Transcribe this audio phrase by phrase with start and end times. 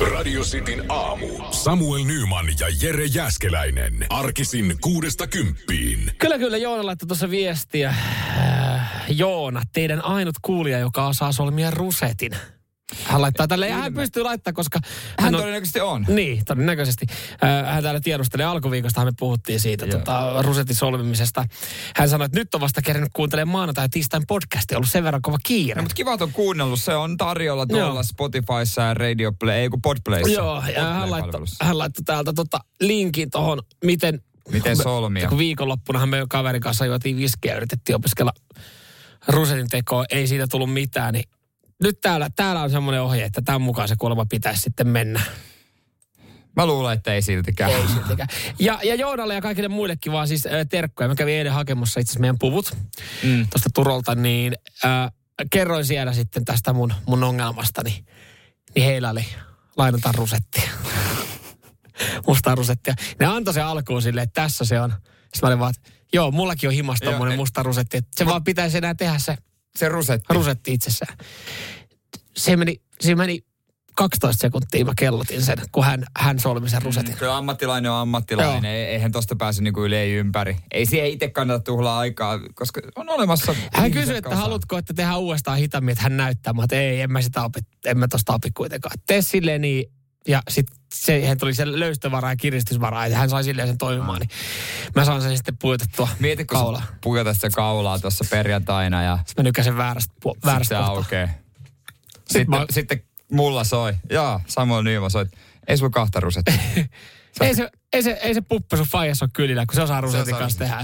[0.00, 1.26] Radio Cityn aamu.
[1.50, 4.06] Samuel Nyman ja Jere Jäskeläinen.
[4.10, 6.12] Arkisin kuudesta kymppiin.
[6.18, 6.56] Kyllä, kyllä.
[6.56, 7.88] Joona laittoi tuossa viestiä.
[7.88, 12.32] Äh, Joona, teidän ainut kuulija, joka osaa solmia rusetin.
[13.08, 14.78] Hän laittaa tälle, ja hän pystyy laittamaan, koska...
[15.18, 16.06] Hän on- todennäköisesti on.
[16.08, 17.06] Niin, todennäköisesti.
[17.66, 21.44] Hän täällä tiedustelee alkuviikosta, me puhuttiin siitä tota, rusetin solmimisesta.
[21.96, 25.22] Hän sanoi, että nyt on vasta kerännyt kuuntelemaan maanantai ja tiistain podcastia, ollut sen verran
[25.22, 25.74] kova kiire.
[25.74, 26.80] No, mutta kiva, on kuunnellut.
[26.80, 28.02] Se on tarjolla tuolla Joo.
[28.02, 30.32] Spotifyssa ja Radio Play, ei kun Podplayssa.
[30.32, 34.22] Joo, ja hän laittoi, hän laittoi täältä tota linkin tuohon, miten...
[34.52, 35.28] Miten solmia?
[35.28, 38.32] Kun viikonloppunahan me kaverin kanssa juotiin viskiä ja yritettiin opiskella
[39.28, 41.28] rusetin tekoa, ei siitä tullut mitään, niin
[41.82, 45.20] nyt täällä, täällä on semmoinen ohje, että tämän mukaan se kuulemma pitäisi sitten mennä.
[46.56, 47.70] Mä luulen, että ei siltikään.
[47.70, 48.28] Ei siltikään.
[48.58, 51.08] Ja, ja Joonalle ja kaikille muillekin vaan siis äh, terkkoja.
[51.08, 52.76] Mä kävin eilen hakemassa itse meidän puvut
[53.24, 53.46] Mm.
[53.50, 54.54] tuosta Turolta, niin
[54.84, 55.12] äh,
[55.50, 58.04] kerroin siellä sitten tästä mun, mun ongelmastani.
[58.74, 59.24] Niin heillä oli
[59.76, 60.70] lainataan rusettia.
[62.26, 62.94] Mustaa rusettia.
[63.20, 64.90] Ne antoi se alkuun silleen, että tässä se on.
[64.90, 67.96] Sitten mä olin vaan, että joo, mullakin on himas tommonen musta rusetti.
[67.96, 69.36] Että se vaan pitäisi enää tehdä se
[69.78, 70.34] Se rusetti.
[70.34, 71.16] rusetti itsessään.
[72.36, 73.40] Se meni, se meni
[73.94, 77.16] 12 sekuntia mä kellotin sen, kun hän, hän solmi sen rusetin.
[77.16, 78.64] Kyllä ammattilainen on ammattilainen.
[78.64, 78.72] Joo.
[78.72, 80.56] Ei, eihän tosta pääse niinku yli ei ympäri.
[80.70, 83.54] Ei siihen itse kannata tuhlaa aikaa, koska on olemassa...
[83.72, 86.52] Hän kysyi, että haluatko, että tehdään uudestaan hitaammin, että hän näyttää.
[86.52, 88.98] Mä että ei, en mä sitä opi, en mä tosta opi kuitenkaan.
[89.06, 89.92] Tee silleen niin,
[90.28, 94.30] ja sitten siihen tuli se löystövaraa ja kiristysvaraa, ja hän sai silleen sen toimimaan, niin
[94.94, 96.80] mä saan sen sitten pujotettua Mieti, kun kaulaa.
[96.80, 100.94] sä pujotat sitä kaulaa tuossa perjantaina ja Sitten mä nykäsen väärästä, pu- sitten väärästä kohtaa.
[100.94, 101.28] aukeaa.
[102.26, 103.02] Sitten, mä- sitten
[103.32, 103.94] mulla soi.
[104.10, 105.26] Jaa, Samuel Nyman soi.
[105.68, 106.54] Ei sulla kahta rusettia.
[107.40, 110.36] Ei se, ei se, ei se puppa sun faijas ole kylillä, kun se osaa rusetin
[110.36, 110.80] kanssa tehdä.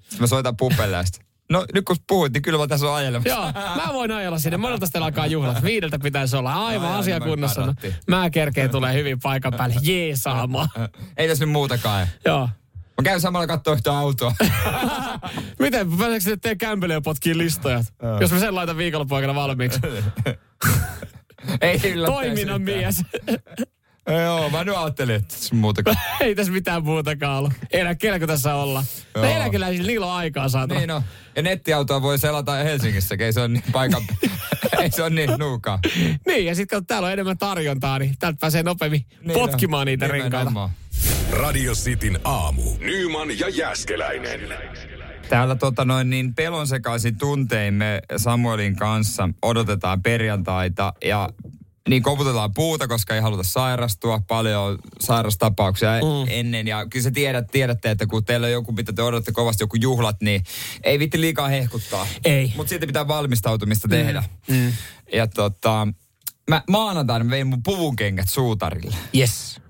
[0.00, 2.94] Sitten mä soitan pupelle ja sit, No nyt kun puhuit, niin kyllä mä tässä on
[2.94, 3.28] ajelemassa.
[3.28, 4.56] Joo, mä voin ajella sinne.
[4.56, 5.62] Monelta sitten alkaa juhlat.
[5.62, 7.66] Viideltä pitäisi olla aivan asiakunnossa.
[7.66, 7.74] No,
[8.06, 9.74] mä kerkeen tulee hyvin paikan päälle.
[9.82, 10.68] Jeesaamaan.
[11.16, 12.06] Ei tässä nyt muutakaan.
[12.24, 12.48] Joo.
[12.98, 14.34] Mä käyn samalla katsoa yhtä autoa.
[15.58, 15.90] Miten?
[15.90, 17.84] Pääseekö sitten teidän kämpille ja potkii listoja?
[18.20, 19.80] Jos mä sen laitan viikonloppuaikana valmiiksi.
[21.60, 23.02] Ei yllättäisi Toiminnan mies.
[24.08, 25.96] Joo, mä nyt ajattelin, että tässä muutakaan.
[26.20, 27.52] Ei tässä mitään muutakaan ollut.
[27.72, 28.84] Eläkkeelläkö tässä olla?
[29.14, 29.24] Joo.
[29.24, 30.74] Eläkeläisillä, niillä on aikaa saada.
[30.74, 31.02] Niin no.
[31.36, 34.02] Ja nettiautoa voi selata Helsingissä, ei se on niin paikan,
[34.80, 35.78] ei se on niin nuukaa.
[36.26, 39.86] Niin, ja sitten kun täällä on enemmän tarjontaa, niin täältä pääsee nopeammin Niin potkimaan on.
[39.86, 40.38] niitä renkaita.
[40.38, 40.70] Nimenomaan.
[41.30, 42.62] Radio Cityn aamu.
[42.78, 44.40] Nyman ja Jäskeläinen.
[45.28, 51.28] Täällä tota noin niin pelon sekaisin tuntein me Samuelin kanssa odotetaan perjantaita ja
[51.90, 54.20] niin koputetaan puuta, koska ei haluta sairastua.
[54.28, 56.26] Paljon on sairastapauksia mm.
[56.28, 59.62] ennen ja kyllä se tiedät, tiedätte, että kun teillä on joku, mitä te odotatte kovasti,
[59.62, 60.44] joku juhlat, niin
[60.82, 62.06] ei vitti liikaa hehkuttaa.
[62.24, 62.52] Ei.
[62.56, 64.24] Mutta siitä pitää valmistautumista tehdä.
[64.48, 64.72] Mm.
[65.12, 65.88] Ja tota,
[66.50, 68.96] mä maanantaina mä vein mun puvunkengät suutarille.
[69.16, 69.60] Yes.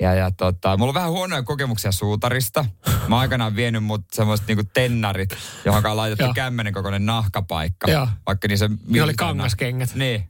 [0.00, 2.64] Ja, ja tota, mulla on vähän huonoja kokemuksia suutarista.
[2.86, 5.30] Mä oon aikanaan vienyt mut semmoiset niinku tennarit,
[5.64, 7.90] johon on laitettu kämmenen kokoinen nahkapaikka.
[7.90, 8.08] Joo.
[8.26, 8.70] Vaikka niin se...
[8.88, 9.94] Ne oli kangaskengät.
[9.94, 10.28] Niin.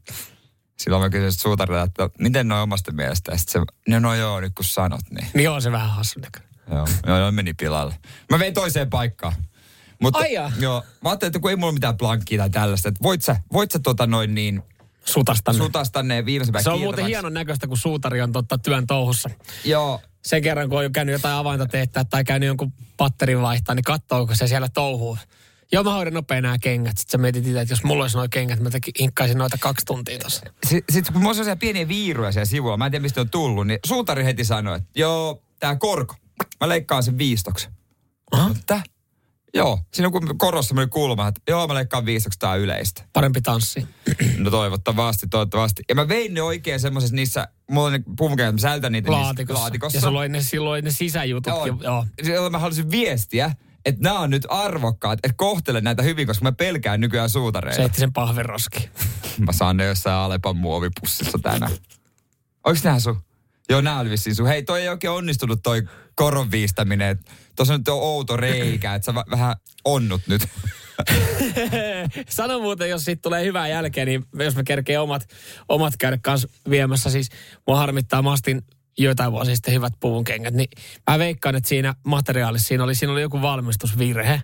[0.83, 3.33] Silloin mä kysyin sit suutarille, että miten noin omasta mielestä.
[3.33, 3.59] Ja se,
[3.89, 5.27] no, no joo, nyt kun sanot, niin.
[5.35, 6.23] Niin on se vähän hassun.
[6.71, 7.95] Joo, joo, joo, meni pilalle.
[8.31, 9.33] Mä vein toiseen paikkaan.
[10.03, 10.53] Mutta, Ai jaa.
[10.61, 13.71] joo, mä ajattelin, että kun ei mulla mitään plankkia tai tällaista, että voit sä, voit
[13.71, 14.63] sä tota noin niin
[15.05, 15.53] Sutasta.
[15.53, 19.31] sutastaa ne viimeisen päivän Se on muuten hienon näköistä, kun suutari on totta työn touhussa.
[19.65, 23.75] Joo, Sen kerran, kun on jo käynyt jotain avainta teettää tai käynyt jonkun patterin vaihtaa,
[23.75, 25.19] niin katsoako se siellä touhuu.
[25.73, 26.99] Joo, mä hoidan nopea nämä kengät.
[26.99, 29.87] Sitten sä mietit itse, että jos mulla olisi nuo kengät, mä tekin, hinkkaisin noita kaksi
[29.87, 30.43] tuntia tossa.
[30.67, 33.31] Sitten sit, kun mulla on sellaisia pieniä viiruja siellä sivulla, mä en tiedä mistä on
[33.31, 36.15] tullut, niin suutari heti sanoi, että joo, tää korko,
[36.61, 37.73] mä leikkaan sen viistoksen.
[38.31, 38.49] Aha.
[38.49, 38.83] Mitä?
[39.55, 43.03] Joo, siinä on kun korossa semmoinen kulma, että joo, mä leikkaan viistoksen, tää yleistä.
[43.13, 43.87] Parempi tanssi.
[44.39, 45.83] No toivottavasti, toivottavasti.
[45.89, 49.23] Ja mä vein ne oikein semmoisessa niissä, mulla on ne pumkeet, mä säilytän niitä niissä
[49.25, 49.63] Laatikossa.
[49.63, 49.99] laatikossa.
[49.99, 51.53] Ja sulla oli ne, silloin ne sisäjutut.
[51.53, 51.67] Joo.
[51.83, 52.07] Joo.
[52.23, 53.53] Silloin mä halusin viestiä,
[53.85, 57.95] että nämä on nyt arvokkaat, että kohtele näitä hyvin, koska mä pelkään nykyään suutareita.
[57.95, 58.91] Se sen pahviroski.
[59.47, 61.73] Mä saan ne jossain Alepan muovipussissa tänään.
[62.65, 63.23] Onks nää sun?
[63.69, 64.47] Joo, nää oli vissiin sun.
[64.47, 65.83] Hei, toi ei oikein onnistunut toi
[66.15, 67.09] koron viistäminen.
[67.09, 67.21] Et
[67.59, 70.43] Tuossa nyt on outo reikä, että sä va- vähän onnut nyt.
[72.29, 75.29] Sano muuten, jos siitä tulee hyvää jälkeä, niin jos mä kerkeen omat,
[75.69, 77.29] omat käydä kanssa viemässä, siis
[77.67, 78.63] mua harmittaa Mastin
[78.99, 80.69] joitain vuosia sitten hyvät puvun kengät, niin
[81.11, 84.43] mä veikkaan, että siinä materiaalissa siinä oli, siinä oli joku valmistusvirhe,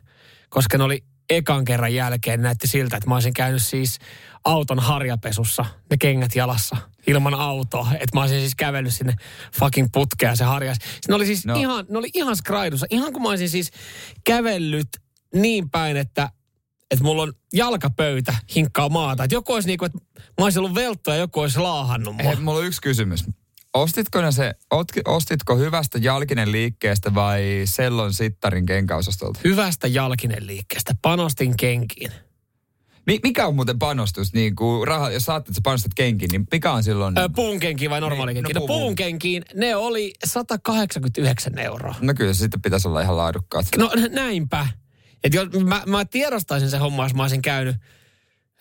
[0.48, 3.98] koska ne oli ekan kerran jälkeen näytti siltä, että mä olisin käynyt siis
[4.44, 7.88] auton harjapesussa, ne kengät jalassa, ilman autoa.
[7.92, 9.14] Että mä olisin siis kävellyt sinne
[9.58, 10.78] fucking putkea ja se harjas.
[11.08, 11.54] Ne oli siis No.
[11.54, 12.86] ihan, ne oli ihan skraidussa.
[12.90, 13.70] Ihan kuin mä olisin siis
[14.24, 14.88] kävellyt
[15.34, 16.30] niin päin, että
[16.90, 19.24] että mulla on jalkapöytä hinkkaa maata.
[19.24, 19.98] Että joku olisi niin kuin, että
[20.38, 22.22] mä olisin ollut veltto ja joku olisi laahannut mua.
[22.26, 23.24] Hei, mulla on yksi kysymys.
[23.74, 24.54] Ostitko, ne se,
[25.04, 29.40] ostitko hyvästä Jalkinen liikkeestä vai Sellon Sittarin kenkäosastolta?
[29.44, 30.94] Hyvästä Jalkinen liikkeestä.
[31.02, 32.10] Panostin kenkiin.
[33.06, 34.32] Mikä on muuten panostus?
[34.32, 37.18] Niin kuin raha, jos sä että sä panostat kenkiin, niin mikä on silloin?
[37.18, 38.54] Öö, puun kenkiin vai normaali kenkiin?
[38.54, 41.94] No, no puun kenkiin ne oli 189 euroa.
[42.00, 43.66] No kyllä se sitten pitäisi olla ihan laadukkaat.
[43.78, 44.66] No näinpä.
[45.24, 47.76] Et jos, mä, mä tiedostaisin sen homma, jos mä olisin käynyt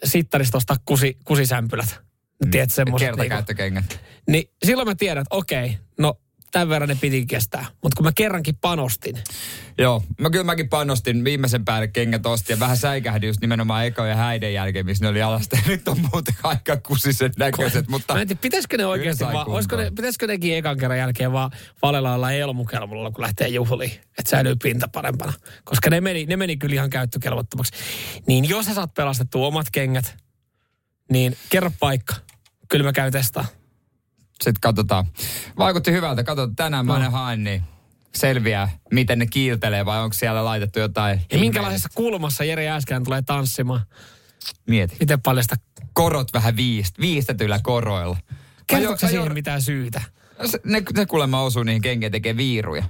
[0.04, 2.02] sittarista ostaa kusi, kusisämpylät.
[2.46, 2.52] Mm.
[2.68, 3.08] Semmoiset?
[3.08, 3.86] Kertakäyttökengät.
[3.90, 6.18] Niin, niin silloin mä tiedän, että okei, no
[6.54, 7.66] tämän verran ne piti kestää.
[7.84, 9.16] Mutta kun mä kerrankin panostin.
[9.78, 14.18] Joo, mä kyllä mäkin panostin viimeisen päälle kengät ostin ja vähän säikähdin just nimenomaan ekojen
[14.18, 15.58] häiden jälkeen, missä ne oli alasta.
[15.68, 18.14] Nyt on muuten aika kusisen näköiset, mutta...
[18.14, 21.52] Mä en tiedä, pitäisikö ne oikeasti vaan, olisiko ne, pitäisikö nekin ekan kerran jälkeen vaan
[21.82, 25.34] valelailla elmukelmulla, kun lähtee juhliin, että säilyy pinta parempana.
[25.64, 27.72] Koska ne meni, ne meni kyllä ihan käyttökelvottomaksi.
[28.28, 30.23] Niin jos sä saat pelastettua omat kengät,
[31.12, 32.16] niin kerro paikka.
[32.70, 33.64] Kyllä mä käyn testaamaan
[34.44, 35.06] sitten katsotaan.
[35.58, 36.24] Vaikutti hyvältä.
[36.24, 36.94] Katsotaan, tänään no.
[36.94, 37.64] mä ne haen, niin
[38.16, 41.22] selviää, miten ne kiiltelee vai onko siellä laitettu jotain.
[41.32, 43.82] Ja minkälaisessa kulmassa Jere äsken tulee tanssimaan?
[44.68, 44.96] Mieti.
[45.00, 45.56] Miten paljon sitä...
[45.94, 48.18] Korot vähän viist, viistetyillä koroilla.
[48.68, 49.34] Kertoiko siihen jo...
[49.34, 50.02] mitään syytä?
[50.46, 52.84] Se, ne, ne kuulemma osuu niihin kenkiin tekee viiruja.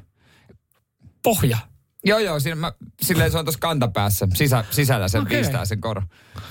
[1.23, 1.57] Pohja.
[2.05, 5.37] Joo, joo, siinä mä, silleen se on tuossa kantapäässä, sisä, sisällä sen okay.
[5.37, 6.01] pistää sen koro.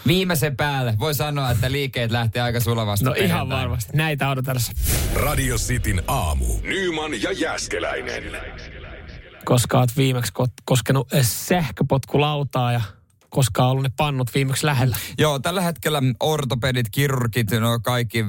[0.07, 3.05] Viimeisen päälle voi sanoa, että liikkeet lähtee aika sulavasti.
[3.05, 4.73] No ihan varmasti, näitä odotellessa.
[5.15, 6.47] Radio Cityn aamu.
[6.63, 8.25] Nyman ja Jäskeläinen.
[9.45, 10.33] Koska oot viimeksi
[10.65, 12.81] koskenut sähköpotkulautaa ja
[13.35, 14.97] koska on ollut ne pannut viimeksi lähellä.
[15.19, 18.25] Joo, tällä hetkellä ortopedit, kirurgit, no kaikki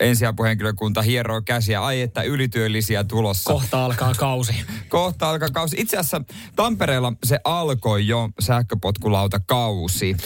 [0.00, 1.84] ensiapuhenkilökunta hieroo käsiä.
[1.84, 3.52] Ai että ylityöllisiä tulossa.
[3.52, 4.54] Kohta alkaa kausi.
[4.88, 5.76] Kohta alkaa kausi.
[5.78, 6.20] Itse asiassa
[6.56, 10.16] Tampereella se alkoi jo sähköpotkulauta kausi.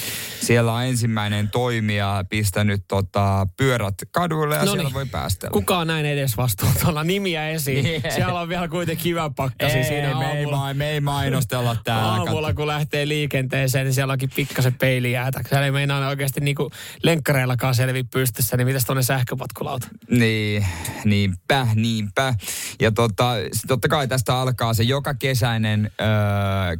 [0.40, 4.76] Siellä on ensimmäinen toimija pistänyt tota, pyörät kaduille ja Noniin.
[4.76, 5.52] siellä voi päästellä.
[5.52, 7.86] Kukaan näin edes vastuutolla nimiä esiin.
[7.86, 8.02] Yeah.
[8.14, 10.68] Siellä on vielä kuitenkin kiva pakkasi ei, siinä me aamulla.
[10.68, 12.12] Ei, me ei mainostella täällä.
[12.12, 14.74] Aamulla kun lähtee liikenteeseen, niin siellä todellakin pikkasen
[15.10, 15.40] jäätä.
[15.48, 16.70] Siellä ei meinaa oikeasti niinku
[17.02, 19.88] lenkkareillakaan selvi pystyssä, niin mitäs tuonne sähköpotkulauta?
[20.10, 20.66] Niin,
[21.04, 22.34] niinpä, niinpä.
[22.80, 23.32] Ja tota,
[23.66, 26.06] totta kai tästä alkaa se joka kesäinen öö,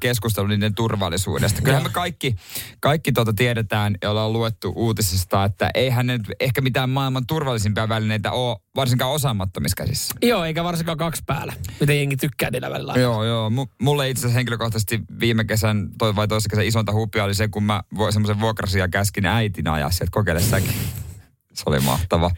[0.00, 1.62] keskustelu niiden turvallisuudesta.
[1.62, 2.36] Kyllähän me kaikki,
[2.80, 8.32] kaikki tota tiedetään ja ollaan luettu uutisista, että eihän ne ehkä mitään maailman turvallisimpia välineitä
[8.32, 10.14] ole varsinkaan osaamattomissa käsissä.
[10.22, 11.52] Joo, eikä varsinkaan kaksi päällä.
[11.80, 12.94] Miten jengi tykkää niillä välillä.
[12.96, 13.50] Joo, joo.
[13.50, 17.48] M- mulle itse asiassa henkilökohtaisesti viime kesän toi, vai toisessa kesän isonta huppia oli se,
[17.48, 20.72] kun mä semmoisen vuokrasia käskin äitin ajaa että kokeile säkin.
[21.54, 22.30] Se oli mahtava.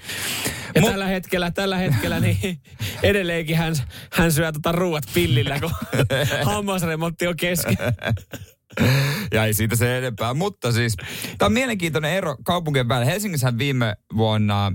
[0.74, 0.90] Ja Mut...
[0.90, 2.60] tällä hetkellä, tällä hetkellä niin
[3.02, 3.74] edelleenkin hän,
[4.12, 5.70] hän syö tota ruuat pillillä, kun
[6.52, 7.76] hammasremontti on kesken.
[9.34, 10.34] ja ei siitä se enempää.
[10.34, 10.96] Mutta siis,
[11.38, 13.10] tämä on mielenkiintoinen ero kaupunkien välillä.
[13.12, 14.72] Helsingissä viime vuonna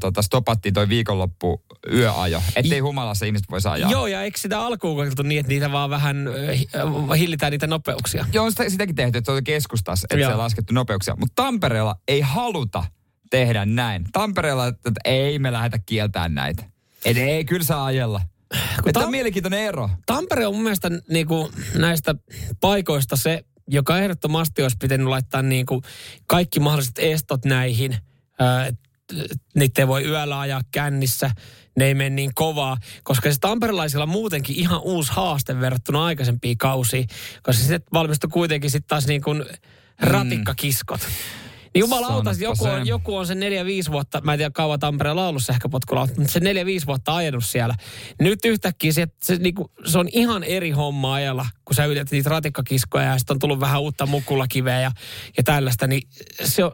[0.00, 1.62] tota, stopattiin toi viikonloppu
[1.92, 3.90] yöajo, ettei humalassa ihmiset voi ajaa.
[3.90, 8.26] Joo, ja eikö sitä alkuun kokeiltu niin, että niitä vaan vähän äh, hillitään niitä nopeuksia?
[8.32, 11.16] Joo, on sitä, sitäkin tehty, että se on keskustassa, että se on laskettu nopeuksia.
[11.16, 12.84] Mutta Tampereella ei haluta
[13.30, 14.04] tehdä näin.
[14.12, 16.64] Tampereella, että ei me lähdetä kieltämään näitä.
[17.04, 18.20] Et ei, kyllä saa ajella.
[18.82, 19.90] Kun Tämä on mielenkiintoinen ero.
[20.06, 22.14] Tampere on mun mielestä niin kuin, näistä
[22.60, 25.82] paikoista se, joka ehdottomasti olisi pitänyt laittaa niin kuin,
[26.26, 27.92] kaikki mahdolliset estot näihin.
[27.92, 28.76] Äh,
[29.54, 31.30] niitä ei voi yöllä ajaa kännissä,
[31.76, 36.58] ne ei mene niin kovaa, koska se tamperelaisilla on muutenkin ihan uusi haaste verrattuna aikaisempiin
[36.58, 37.08] kausiin,
[37.42, 39.44] koska se valmistui kuitenkin sitten taas niin kuin
[40.00, 41.00] ratikkakiskot.
[41.00, 41.40] Mm.
[41.74, 45.28] Niin jumalauta, joku on, joku on sen neljä, viisi vuotta, mä en tiedä kauan Tampereella
[45.28, 47.74] ollut sähköpotkulla, mutta se neljä, viisi vuotta ajanut siellä.
[48.20, 52.30] Nyt yhtäkkiä se, se, niinku, se on ihan eri homma ajalla, kun sä ylität niitä
[52.30, 54.92] ratikkakiskoja ja sitten on tullut vähän uutta mukulakiveä ja,
[55.36, 56.02] ja tällaista, niin
[56.44, 56.72] se on,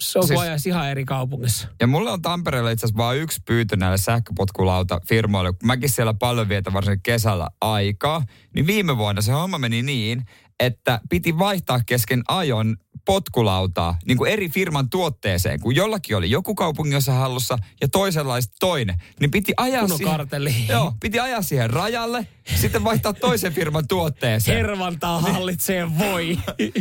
[0.00, 1.68] se on siis, ihan eri kaupungissa.
[1.80, 5.50] Ja mulla on Tampereella itse asiassa vain yksi pyytö näille sähköpotkulauta firmoille.
[5.52, 8.22] Kun mäkin siellä paljon vietä varsinkin kesällä aikaa,
[8.54, 10.24] niin viime vuonna se homma meni niin,
[10.60, 16.54] että piti vaihtaa kesken ajon potkulautaa niin kuin eri firman tuotteeseen, kun jollakin oli joku
[16.54, 18.96] kaupungissa hallussa ja toisenlaista toinen.
[19.20, 24.56] Niin piti ajaa, siihen, joo, piti ajaa siihen rajalle, sitten vaihtaa toisen firman tuotteeseen.
[24.56, 25.34] Hervantaa niin.
[25.34, 26.38] hallitsee voi.
[26.58, 26.72] Niin,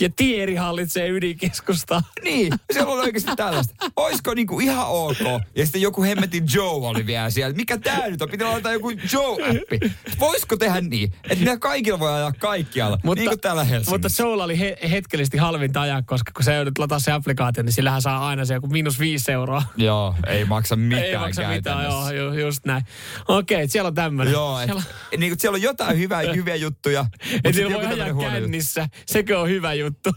[0.00, 2.02] ja Tieri hallitsee ydinkeskusta.
[2.24, 3.74] Niin, se on oikeasti tällaista.
[3.96, 5.42] Oisko niinku ihan ok?
[5.56, 7.56] Ja sitten joku hemmetin Joe oli vielä siellä.
[7.56, 8.30] Mikä tää nyt on?
[8.30, 9.90] Pitää laittaa joku Joe-appi.
[10.20, 12.98] Voisiko tehdä niin, että kaikilla voi ajaa kaikkialla?
[13.14, 13.90] Mutta, niin kuin täällä Helsingissä.
[13.90, 17.72] Mutta Soul oli he, hetkellisesti halvinta ajaa, koska kun se joudut lataa se applikaatio, niin
[17.72, 19.62] sillähän saa aina se joku miinus viisi euroa.
[19.76, 22.84] Joo, ei maksa mitään Ei maksa mitään, joo, ju, just näin.
[23.28, 24.32] Okei, siellä on tämmöinen.
[24.32, 24.82] Joo, et, siellä...
[25.18, 27.06] niin kuin siellä on jotain hyvää, hyviä juttuja.
[27.44, 30.10] Et siellä voi ajaa kännissä, sekö on hyvä juttu.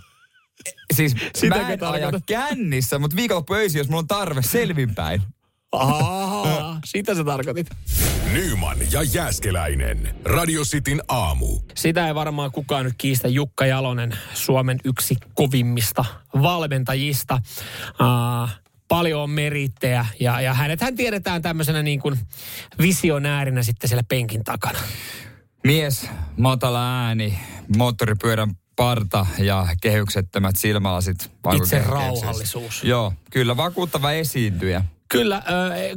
[0.93, 5.21] Siis Sitä mä en aja kännissä, mutta viikonloppu öisin, jos mulla on tarve selvinpäin.
[5.71, 7.67] Ahaa, sitä sä tarkoitit.
[8.33, 10.15] Nyman ja Jääskeläinen.
[10.25, 11.59] Radio Cityn aamu.
[11.75, 16.05] Sitä ei varmaan kukaan nyt kiistä Jukka Jalonen, Suomen yksi kovimmista
[16.41, 17.41] valmentajista.
[17.89, 18.49] Uh,
[18.87, 22.19] paljon on merittejä ja, ja hänet hän tiedetään tämmöisenä niin kuin
[22.81, 24.79] visionäärinä sitten siellä penkin takana.
[25.63, 27.39] Mies, matala ääni,
[27.77, 31.31] moottoripyörän parta ja kehyksettömät silmälasit.
[31.55, 32.83] Itse rauhallisuus.
[32.83, 34.83] Joo, kyllä vakuuttava esiintyjä.
[35.09, 35.43] Kyllä, äh,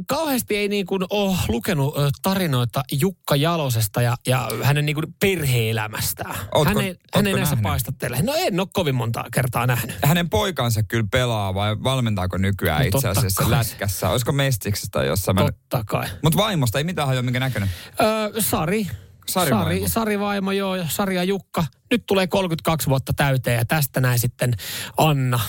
[0.07, 6.35] kauheasti ei niin kuin ole lukenut tarinoita Jukka Jalosesta ja, ja hänen niin kuin perhe-elämästään.
[6.55, 8.21] Ootko, hän ei, hän ei näissä paistattele.
[8.21, 9.95] No en ole kovin monta kertaa nähnyt.
[10.03, 13.51] Hänen poikansa kyllä pelaa vai valmentaako nykyään no, itse asiassa kai.
[13.51, 14.09] lätkässä?
[14.09, 15.37] Olisiko Mestiksestä jossain?
[15.37, 16.07] Totta kai.
[16.23, 17.69] Mutta vaimosta ei mitään hajoa, minkä näköinen?
[18.01, 18.87] Öö, Sari.
[19.27, 21.65] Sari, Sari, Sari Vaimo, joo, Sari ja Jukka.
[21.91, 24.53] Nyt tulee 32 vuotta täyteen ja tästä näin sitten
[24.97, 25.39] Anna,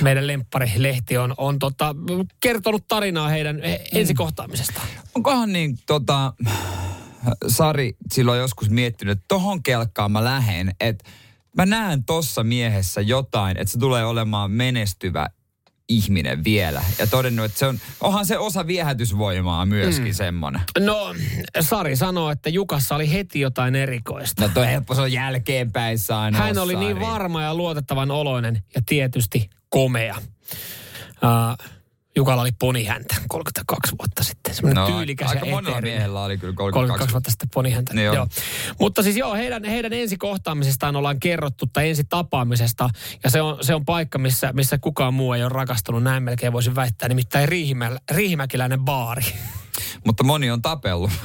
[0.00, 1.94] meidän lempparilehti, on, on tota,
[2.40, 3.62] kertonut tarinaa heidän mm.
[3.92, 4.86] ensikohtaamisestaan.
[5.14, 6.32] Onkohan niin, tota,
[7.48, 11.10] Sari silloin joskus miettinyt, että tohon kelkkaan mä lähen, että
[11.56, 15.28] mä näen tossa miehessä jotain, että se tulee olemaan menestyvä
[15.96, 16.82] ihminen vielä.
[16.98, 20.14] Ja todennut, että se on, onhan se osa viehätysvoimaa myöskin mm.
[20.14, 20.60] semmoinen.
[20.78, 21.14] No,
[21.60, 24.42] Sari sanoo, että Jukassa oli heti jotain erikoista.
[24.42, 26.40] No toi helppo, se on jälkeenpäin saanut.
[26.40, 26.94] Hän oli niin Sari.
[26.94, 30.16] niin varma ja luotettavan oloinen ja tietysti komea.
[31.22, 31.66] Uh,
[32.16, 34.54] Jukalla oli ponihäntä 32 vuotta sitten.
[34.54, 37.94] Semmoinen no, tyylikäs aika monella miehellä oli kyllä 32, 32 vuotta sitten ponihäntä.
[37.94, 38.26] Niin joo.
[38.80, 42.90] Mutta siis joo, heidän, heidän kohtaamisestaan ollaan kerrottu tai ensi tapaamisesta.
[43.24, 46.02] Ja se on, se on paikka, missä, missä kukaan muu ei ole rakastunut.
[46.02, 47.08] Näin melkein voisin väittää.
[47.08, 49.22] Nimittäin Riihimä, Riihimäkiläinen baari.
[50.04, 51.10] Mutta moni on tapellut.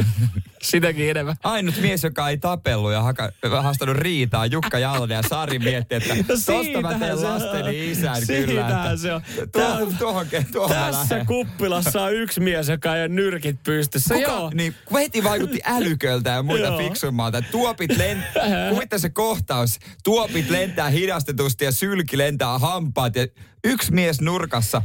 [0.62, 1.36] Sitäkin enemmän.
[1.44, 6.16] Ainut mies, joka ei tapellut ja haka, haastanut riitaa, Jukka Jalonen ja Sari mietti, että
[6.16, 8.68] no tosta mä teen lasteni isän kyllä.
[8.68, 9.22] Että, se on.
[9.52, 11.26] Tuohon, tuohon, tuohon Tässä lähen.
[11.26, 14.16] kuppilassa on yksi mies, joka ei ole nyrkit pystyssä.
[14.16, 14.52] Kuka, Joo.
[14.54, 17.42] Niin, heti vaikutti älyköltä ja muita fiksummalta.
[17.42, 19.80] Tuopit lentää, se kohtaus.
[20.04, 23.28] Tuopit lentää hidastetusti ja sylki lentää hampaat ja
[23.64, 24.82] yksi mies nurkassa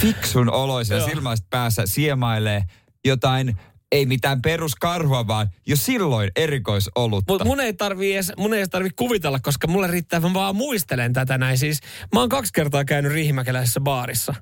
[0.00, 2.62] fiksun oloisen silmäistä päässä siemailee
[3.04, 3.56] jotain
[3.92, 7.32] ei mitään peruskarhua, vaan jo silloin erikoisolutta.
[7.32, 11.12] Mutta mun ei tarvi edes, mun ei tarvi kuvitella, koska mulle riittää, mä vaan muistelen
[11.12, 11.58] tätä näin.
[11.58, 11.80] Siis
[12.14, 14.34] mä oon kaksi kertaa käynyt Riihimäkeläisessä baarissa.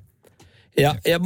[0.77, 1.19] Ja, ja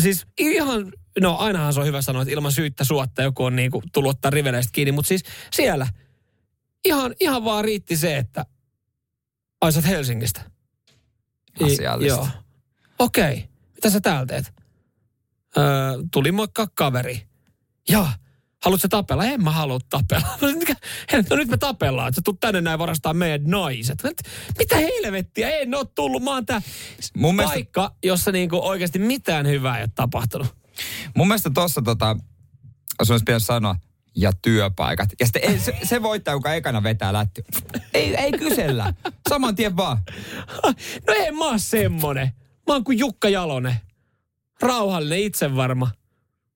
[0.00, 3.82] siis ihan, no ainahan se on hyvä sanoa, että ilman syyttä suotta joku on niinku
[3.92, 5.86] tullut ottaa riveleistä kiinni, mutta siis siellä
[6.84, 8.46] ihan, ihan vaan riitti se, että
[9.60, 10.40] ai Helsingistä.
[11.62, 12.18] Asiallista.
[12.18, 12.28] joo.
[12.98, 13.32] Okei.
[13.32, 13.55] Okay.
[13.86, 14.52] Mitä sä täällä teet?
[15.56, 15.64] Öö,
[16.12, 17.22] tuli moikka kaveri.
[17.88, 18.08] Ja,
[18.64, 19.24] haluatko tapella?
[19.24, 20.38] En mä halua tapella.
[21.30, 24.02] No nyt me tapellaan, että sä tulet tänne näin varastaa meidän naiset.
[24.58, 26.22] Mitä helvettiä, en ole tullut.
[26.22, 26.62] Mä oon tää
[27.16, 27.98] Mun paikka, mielestä...
[28.04, 30.56] jossa niinku oikeasti mitään hyvää ei ole tapahtunut.
[31.16, 32.16] Mun mielestä tossa tota,
[32.98, 33.76] jos olisi pitänyt sanoa,
[34.16, 35.08] ja työpaikat.
[35.20, 37.44] Ja sitten ei, se, se voittaa, joka ekana vetää lätty.
[37.94, 38.94] Ei, ei kysellä.
[39.28, 39.98] Saman tien vaan.
[41.06, 42.32] No ei mä semmonen.
[42.66, 43.74] Mä oon kuin Jukka Jalonen.
[44.60, 45.90] Rauhallinen, itsevarma,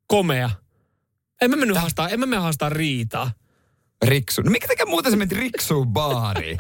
[0.07, 0.51] komea.
[1.41, 3.31] En mä mennyt haastaa, en mä mene haastaa riitaa.
[4.05, 4.43] Riksu.
[4.43, 6.59] No mikä tekee muuta sä menit Riksuun baariin?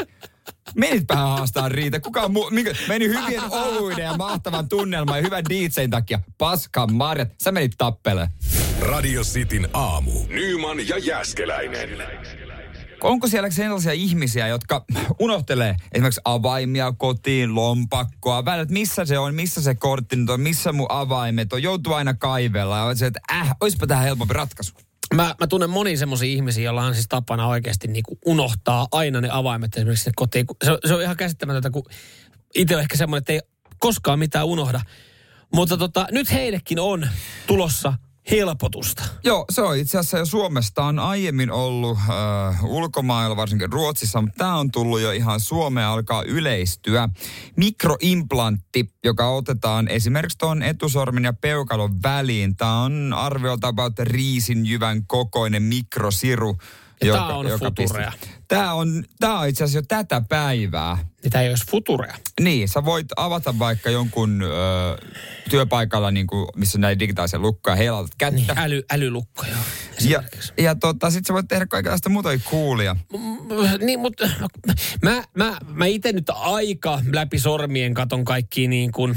[0.74, 2.00] Menitpähän haastaa riitä.
[2.00, 6.20] Kuka muu, mikä, meni hyvien oluiden ja mahtavan tunnelman ja hyvän DJin takia.
[6.38, 7.28] Paskan marjat.
[7.42, 8.28] Sä menit tappele.
[8.80, 10.12] Radio Cityn aamu.
[10.28, 11.90] Nyman ja Jäskeläinen
[13.02, 14.84] onko siellä sellaisia ihmisiä, jotka
[15.18, 20.72] unohtelee esimerkiksi avaimia kotiin, lompakkoa, välillä, missä se on, missä se kortti nyt on, missä
[20.72, 24.72] mun avaimet on, joutuu aina kaivella ja se, että äh, olisipa tähän helpompi ratkaisu.
[25.14, 29.20] Mä, mä tunnen moni semmoisia ihmisiä, joilla on siis tapana oikeasti niin kuin unohtaa aina
[29.20, 30.46] ne avaimet esimerkiksi sinne kotiin.
[30.64, 31.82] Se, se on ihan käsittämätöntä, kun
[32.54, 33.40] itse on ehkä semmoinen, että ei
[33.78, 34.80] koskaan mitään unohda.
[35.54, 37.08] Mutta tota, nyt heillekin on
[37.46, 37.92] tulossa
[38.30, 39.02] helpotusta.
[39.24, 44.38] Joo, se on itse asiassa jo Suomesta on aiemmin ollut äh, ulkomailla, varsinkin Ruotsissa, mutta
[44.38, 47.08] tämä on tullut jo ihan Suomeen alkaa yleistyä.
[47.56, 52.56] Mikroimplantti, joka otetaan esimerkiksi tuon etusormin ja peukalon väliin.
[52.56, 56.56] Tämä on arviolta about riisinjyvän kokoinen mikrosiru.
[57.00, 58.12] Ja joka, tämä on joka futurea.
[58.50, 60.98] Tää on, tää on itse asiassa jo tätä päivää.
[61.22, 62.16] Niin tämä ei olisi futurea.
[62.40, 64.48] Niin, sä voit avata vaikka jonkun ö,
[65.50, 68.36] työpaikalla, niin kuin, missä on näitä digitaalisia lukkoja, heilautat kättä.
[68.36, 69.58] Niin, äly, älylukko, joo.
[70.00, 70.22] ja,
[70.58, 72.96] ja tota, sit sä voit tehdä kaikenlaista muuta kuulia.
[73.80, 74.30] Niin, mutta
[75.02, 79.16] mä, mä, mä itse nyt aika läpi sormien katon kaikki niin kuin,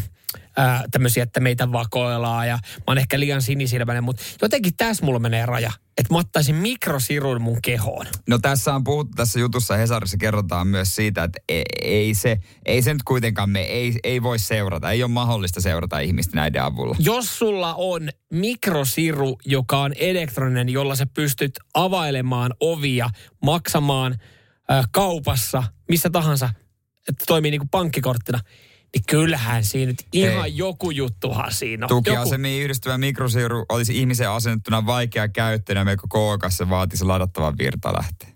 [0.58, 5.20] ää, tämmöisiä, että meitä vakoillaan ja mä oon ehkä liian sinisilmäinen, mutta jotenkin tässä mulla
[5.20, 8.06] menee raja, että mä ottaisin mikrosirun mun kehoon.
[8.30, 12.82] No tässä on puhuttu, tässä jutussa Hesarissa kerrotaan myös siitä, että ei, ei, se, ei
[12.82, 16.96] se nyt kuitenkaan me, ei, ei voi seurata, ei ole mahdollista seurata ihmistä näiden avulla.
[17.00, 23.10] Jos sulla on mikrosiru, joka on elektroninen, jolla sä pystyt availemaan ovia,
[23.44, 24.16] maksamaan
[24.70, 26.50] ää, kaupassa, missä tahansa,
[27.10, 28.40] että toimii niin kuin pankkikorttina,
[28.94, 30.58] niin kyllähän siinä nyt ihan Ei.
[30.58, 31.90] joku juttuhan siinä on.
[31.90, 38.34] Tukiasemiin yhdistyvä mikrosiru olisi ihmisen asennettuna vaikea käyttöön melko kookas se vaatisi ladattavan virtalähteen.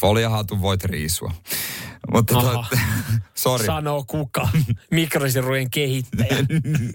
[0.00, 1.32] Foliahatu voit riisua.
[2.12, 2.66] Mutta tot,
[3.34, 3.66] sorry.
[3.66, 4.48] sanoo kuka,
[4.90, 6.36] mikrosirujen kehittäjä.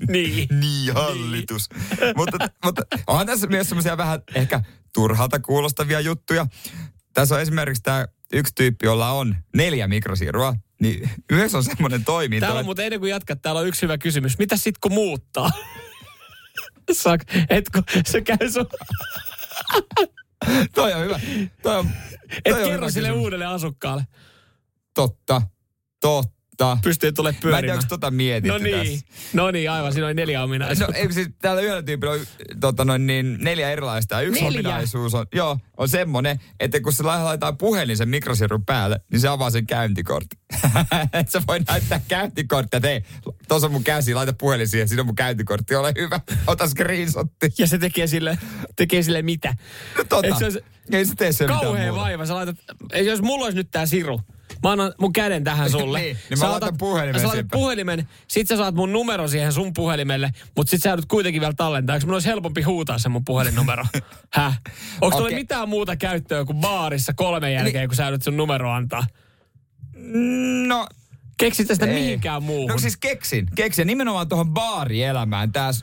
[0.10, 0.48] niin.
[0.60, 1.70] Niin, hallitus.
[2.16, 4.62] mutta, mutta onhan tässä myös semmoisia vähän ehkä
[4.94, 6.48] turhalta kuulostavia juttuja.
[7.14, 10.56] Tässä on esimerkiksi tämä yksi tyyppi, jolla on neljä mikrosirua.
[10.82, 12.46] Niin yhdessä on semmoinen toiminta.
[12.46, 14.38] Täällä on mutta ennen kuin jatkat, täällä on yksi hyvä kysymys.
[14.38, 15.52] Mitä sit kun muuttaa?
[16.92, 18.66] Sak, et kun se käy sun,
[20.76, 21.20] Toi on hyvä.
[21.62, 23.24] Toi on, et toi on kerro hyvä sille kysymys.
[23.24, 24.08] uudelle asukkaalle.
[24.94, 25.42] Totta.
[26.02, 26.35] Totta.
[26.84, 27.78] Pystyy tulemaan Mä en tiedä, pyörimään.
[27.78, 29.06] onko tota mietitty No niin, tässä.
[29.34, 30.94] no niin, aivan, siinä oli neljä No, ominaisuutta.
[30.98, 32.20] ei, siis täällä yhdellä tyypillä on
[32.60, 34.16] tota noin, niin, neljä erilaista.
[34.16, 34.60] Ja yksi Neljä?
[34.60, 39.28] ominaisuus on, joo, on semmonen, että kun se laittaa puhelin sen mikrosirun päälle, niin se
[39.28, 40.40] avaa sen käyntikortin.
[41.14, 43.02] Et sä voi näyttää käyntikorttia, että hei,
[43.48, 47.50] tuossa on mun käsi, laita puhelin siihen, siinä on mun käyntikortti, ole hyvä, ota screenshotti.
[47.58, 48.38] Ja se tekee sille,
[48.76, 49.56] tekee sille mitä?
[49.98, 50.60] No tota, Eikö se olisi
[50.92, 52.26] ei se tee se mitään Kauhea vaiva.
[52.26, 52.56] Sä laitat,
[53.06, 54.22] jos mulla olisi nyt tää siru,
[54.64, 56.00] mä annan mun käden tähän sulle.
[56.06, 59.74] Niin, niin mä laitan puhelimen Sä laitat puhelimen, sit sä saat mun numero siihen sun
[59.74, 61.96] puhelimelle, mutta sit sä joudut kuitenkin vielä tallentaa.
[61.96, 63.86] Eikö mun olisi helpompi huutaa se mun puhelinnumero?
[64.34, 64.62] Häh?
[65.02, 65.34] Onko okay.
[65.34, 67.90] Mitään muuta käyttöä kuin baarissa kolmen jälkeen, Niin.
[67.90, 69.04] kun sä joudut sun numero antaa?
[70.68, 70.88] No,
[71.38, 71.94] Keksit Ei.
[71.94, 72.68] mihinkään muuhun?
[72.70, 73.88] No siis keksin, keksin.
[73.88, 75.74] Nimenomaan tuohon baarielämään tämä äh,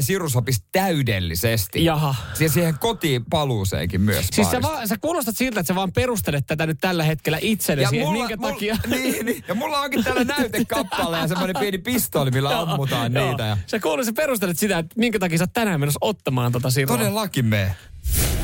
[0.00, 1.84] siru sopisi täydellisesti.
[1.84, 2.14] Jaha.
[2.40, 6.46] Ja siihen kotiin paluuseenkin myös Siis sä, vaan, sä kuulostat siltä, että sä vaan perustelet
[6.46, 8.76] tätä nyt tällä hetkellä itsellesi, että minkä mulla, takia...
[8.90, 13.28] niin, niin, ja mulla onkin täällä näytekappale ja semmoinen pieni pistooli, millä Joo, ammutaan joo.
[13.28, 13.44] niitä.
[13.44, 16.70] Ja Sä kuulostat, sä perustelet sitä, että minkä takia sä oot tänään menossa ottamaan tota
[16.70, 16.96] sirua.
[16.98, 17.74] todellakin me.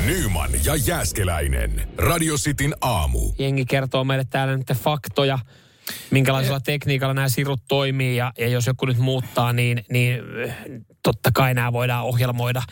[0.06, 1.88] Nyman ja Jääskeläinen.
[1.98, 3.33] Radio Cityn aamu.
[3.38, 5.38] jengi kertoo meille täällä nyt faktoja,
[6.11, 10.57] minkälaisella tekniikalla nämä sirut toimii ja, ja jos joku nyt muuttaa, niin, niin äh,
[11.03, 12.62] totta kai nämä voidaan ohjelmoida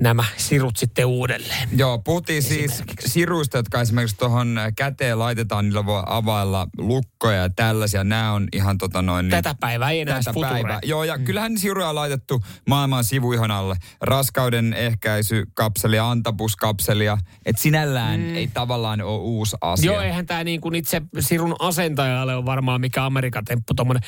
[0.00, 1.68] nämä sirut sitten uudelleen.
[1.76, 8.04] Joo, puhuttiin siis siruista, jotka esimerkiksi tuohon käteen laitetaan, niillä voi availla lukkoja ja tällaisia.
[8.04, 9.24] Nämä on ihan tota noin...
[9.24, 10.78] niin- Tätä päivää ei enää tätä päivää.
[10.84, 11.24] Joo, ja mm.
[11.24, 13.76] kyllähän siruja on laitettu maailman sivuihon alle.
[14.00, 17.18] Raskauden ehkäisykapselia, antapuskapselia.
[17.46, 18.34] Että sinällään mm.
[18.34, 19.92] ei tavallaan ole uusi asia.
[19.92, 24.02] Joo, eihän tämä niin kuin itse sirun asentajalle on varmaan mikä Amerikan temppu, tuommoinen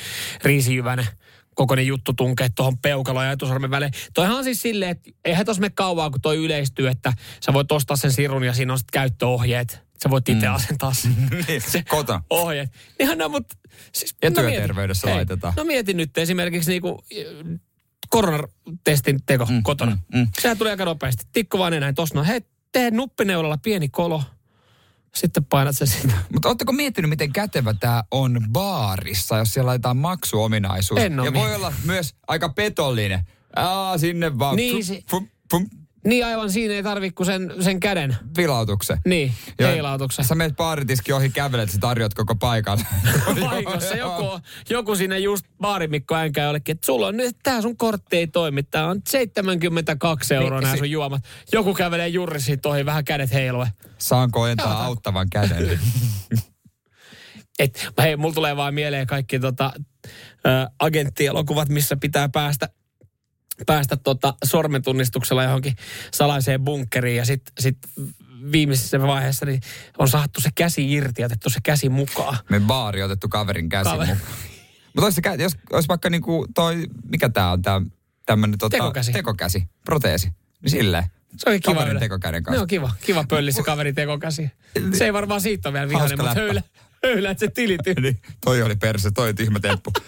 [0.45, 1.07] riisijyväinen
[1.55, 3.93] kokoinen juttu tunkee tuohon peukaloon ja etusormen välein.
[4.15, 7.13] Toihan on siis silleen, että eihän tuossa mene kauaa, kun toi yleistyy, että
[7.47, 9.81] sä voit ostaa sen sirun ja siinä on sitten käyttöohjeet.
[10.03, 10.55] Sä voit itse mm.
[10.55, 11.17] asentaa sen.
[11.49, 12.23] Niin, se kotona.
[12.31, 12.71] ohjeet.
[13.01, 13.57] Ihan no, mutta...
[13.93, 15.55] Siis, Ja no mietin- työterveydessä hei, laitetaan.
[15.57, 17.61] No mietin nyt esimerkiksi niinku äh,
[18.11, 19.99] koronatestin teko mm, kotona.
[20.15, 20.29] mm, mm.
[20.41, 21.25] Sehän tuli aika nopeasti.
[21.33, 22.41] Tikku vaan enää tossa no, hei,
[22.73, 24.23] tee nuppineulalla pieni kolo.
[25.15, 26.15] Sitten painat se sinne.
[26.33, 31.01] Mutta ootteko miettinyt, miten kätevä tämä on baarissa, jos siellä laitetaan maksuominaisuus?
[31.01, 33.21] En ja voi olla myös aika petollinen.
[33.57, 34.57] Aa, sinne vaan.
[34.57, 38.17] Niin, Fum, fum, fum, Niin aivan siinä ei tarvi kuin sen, sen käden.
[38.37, 38.99] vilautuksen.
[39.07, 40.25] Niin, Ja heilautuksen.
[40.25, 42.79] Sä menet baaritiski ohi kävelet, sä tarjot koko paikan.
[43.41, 44.25] Vahingossa joku,
[44.71, 48.63] joku sinne just baarimikko änkää jollekin, että sulla on nyt, tää sun kortti ei toimi,
[48.63, 51.23] tää on 72 euroa Niin, nämä se- sun juomat.
[51.53, 53.73] Joku kävelee juuri siitä ohi, vähän kädet heilue.
[53.99, 55.81] Saanko ojentaa Joo, tää- auttavan käden?
[57.59, 59.73] Et, hei, mulla tulee vaan mieleen kaikki tota,
[60.47, 62.69] ä, agenttielokuvat, missä pitää päästä
[63.67, 65.77] päästä tota sormentunnistuksella johonkin
[66.13, 67.79] salaiseen bunkkeriin ja sitten sit
[68.53, 69.61] viimeisessä vaiheessa niin
[69.99, 72.37] on saattu se käsi irti ja otettu se käsi mukaan.
[72.51, 74.15] Me baari otettu kaverin käsi Kaveri.
[74.15, 74.33] mukaan.
[74.97, 77.81] Mutta jos olisi vaikka niinku toi, mikä tää on tää
[78.27, 79.13] tämmönen tota, Tekokäsi.
[79.13, 80.29] tekokäsi, proteesi.
[80.63, 81.05] Niin silleen.
[81.37, 81.75] Se oli kiva.
[81.75, 82.01] Kaverin yle.
[82.01, 82.57] tekokäden kanssa.
[82.57, 82.93] Ne on kiva.
[83.01, 84.51] Kiva pölli se kaveri tekokäsi.
[84.99, 86.63] Se ei varmaan siitä ole vielä vihainen, mutta höylä,
[87.05, 87.95] höylä, että se tilityy.
[88.01, 89.93] Niin, toi oli perse, toi tyhmä temppu.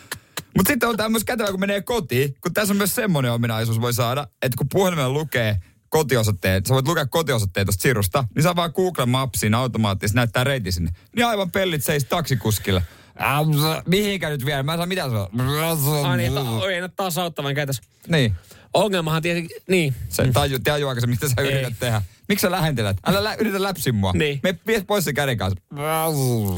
[0.57, 3.95] Mutta sitten on tämmöistä kätevä, kun menee kotiin, kun tässä on myös semmoinen ominaisuus voi
[3.95, 5.57] saada, että kun puhelimella lukee
[5.89, 10.73] kotiosoitteen, sä voit lukea kotiosoitteen tuosta sirusta, niin saa vaan Google Mapsin automaattisesti näyttää reitin
[10.73, 10.91] sinne.
[11.17, 12.83] Niin aivan pellit seis taksikuskille.
[13.21, 14.63] Äh, Mihinkä nyt vielä?
[14.63, 16.07] Mä en saa mitä se on.
[16.07, 17.81] Ai niin, että oi, en ole taas auttavan käytös.
[18.09, 18.35] Niin.
[18.75, 19.95] Ongelmahan tietenkin, niin.
[20.09, 21.53] Se taju, tajuaako se, mitä sä Ei.
[21.53, 22.03] yrität tehdä?
[22.29, 22.97] Miksi sä lähentelet?
[23.07, 24.13] Älä lä- yritä läpsi mua.
[24.13, 24.41] Niin.
[24.43, 25.59] Me vie pois sen käden kanssa.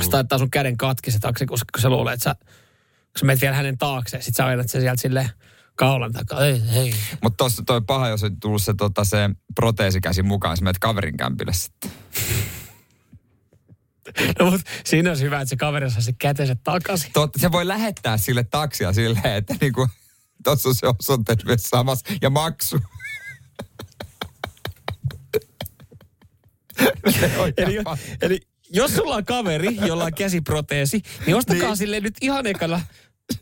[0.05, 2.37] Se taittaa sun käden katki se taksikuski, kun se luulee, että sä,
[3.15, 5.31] kun sä menet vielä hänen taakseen, sit sä ajanat sen sieltä silleen
[5.75, 6.47] kaulan takaa.
[6.47, 6.95] Ei, ei.
[7.23, 11.17] Mutta tossa toi paha, jos on tullut se, tota, se proteesikäsi mukaan, sä menet kaverin
[11.17, 11.91] kämpille sitten.
[14.39, 17.13] No, mutta siinä olisi hyvä, että se kaveri saa se kätensä takaisin.
[17.13, 19.89] Totta, se voi lähettää sille taksia silleen, että niinku,
[20.45, 22.81] tossa on se osoite myös samassa ja maksu.
[27.57, 27.79] Eli,
[28.23, 31.69] eli jos sulla on kaveri, jolla on käsiproteesi, niin ostakaa.
[31.69, 31.77] Niin.
[31.77, 32.81] sille nyt ihan ekana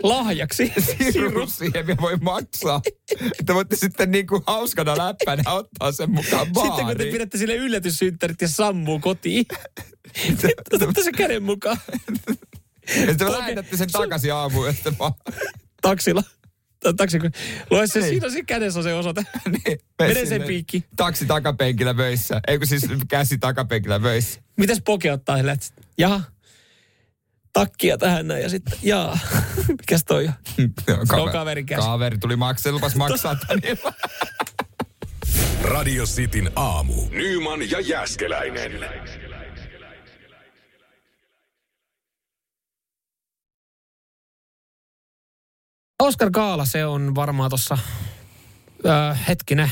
[0.02, 0.72] lahjaksi.
[1.12, 2.80] Siru siihen voi maksaa.
[3.40, 7.12] Että voitte sitten niinku hauskana läppänä ottaa sen mukaan Sitten kun te baariin.
[7.12, 9.44] pidätte sille yllätyssynttärit ja sammuu kotiin,
[10.40, 11.76] sitten otatte sen käden mukaan
[12.96, 15.12] Ja sitten lähetätte sen takaisin aamuun sitten vaan...
[15.82, 16.22] taksilla.
[16.96, 17.18] Taksi,
[17.70, 18.08] lue se, Niin.
[18.08, 19.22] siinä on siinä kädessä on se osoite.
[19.50, 20.84] Niin, Mene sen piikki.
[20.96, 22.40] Taksi takapenkillä vöissä.
[22.48, 24.40] Eikö siis käsi takapenkillä vöissä.
[24.56, 25.66] Mitäs poke ottaa sille, että
[25.98, 26.20] jaha,
[27.52, 29.18] takkia tähän näin ja sitten, jaa,
[29.68, 30.34] mikäs toi on?
[31.20, 31.80] On kaverin käsi.
[31.82, 33.92] Kaveri tuli maksaa, lupas maksaa tän ilman.
[35.62, 36.94] Radio Cityn aamu.
[37.10, 38.72] Nyman ja Jäskeläinen.
[46.02, 47.78] Oscar Gaala, se on varmaan tuossa,
[48.86, 49.70] öö, hetkinen,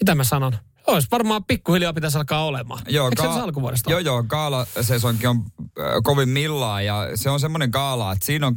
[0.00, 0.56] mitä mä sanon?
[0.86, 2.82] Olisi varmaan pikkuhiljaa pitäisi alkaa olemaan.
[2.88, 4.24] Joo, Eikö se ka- tässä alkuvuodesta Joo, joo,
[4.80, 8.56] sesonkin on äh, kovin millään ja se on semmoinen gaala, että siinä on,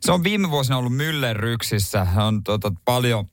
[0.00, 2.06] se on viime vuosina ollut myllerryksissä.
[2.16, 3.26] On tota, paljon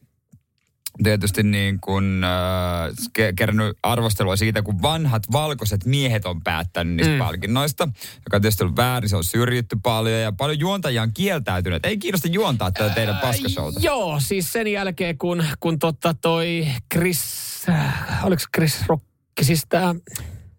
[1.03, 7.13] tietysti niin kuin, äh, ke- kerännyt arvostelua siitä, kun vanhat valkoiset miehet on päättänyt niistä
[7.13, 7.19] Mm.
[7.19, 7.88] palkinnoista,
[8.25, 11.86] joka on tietysti ollut väärin, se on syrjitty paljon ja paljon juontajia on kieltäytynyt.
[11.86, 13.79] Ei kiinnosta juontaa tätä teidän paskashowta.
[13.84, 17.23] Joo, siis sen jälkeen kun, kun totta toi Chris,
[17.69, 19.03] äh, oliko Chris Rock,
[19.41, 19.95] siis tämä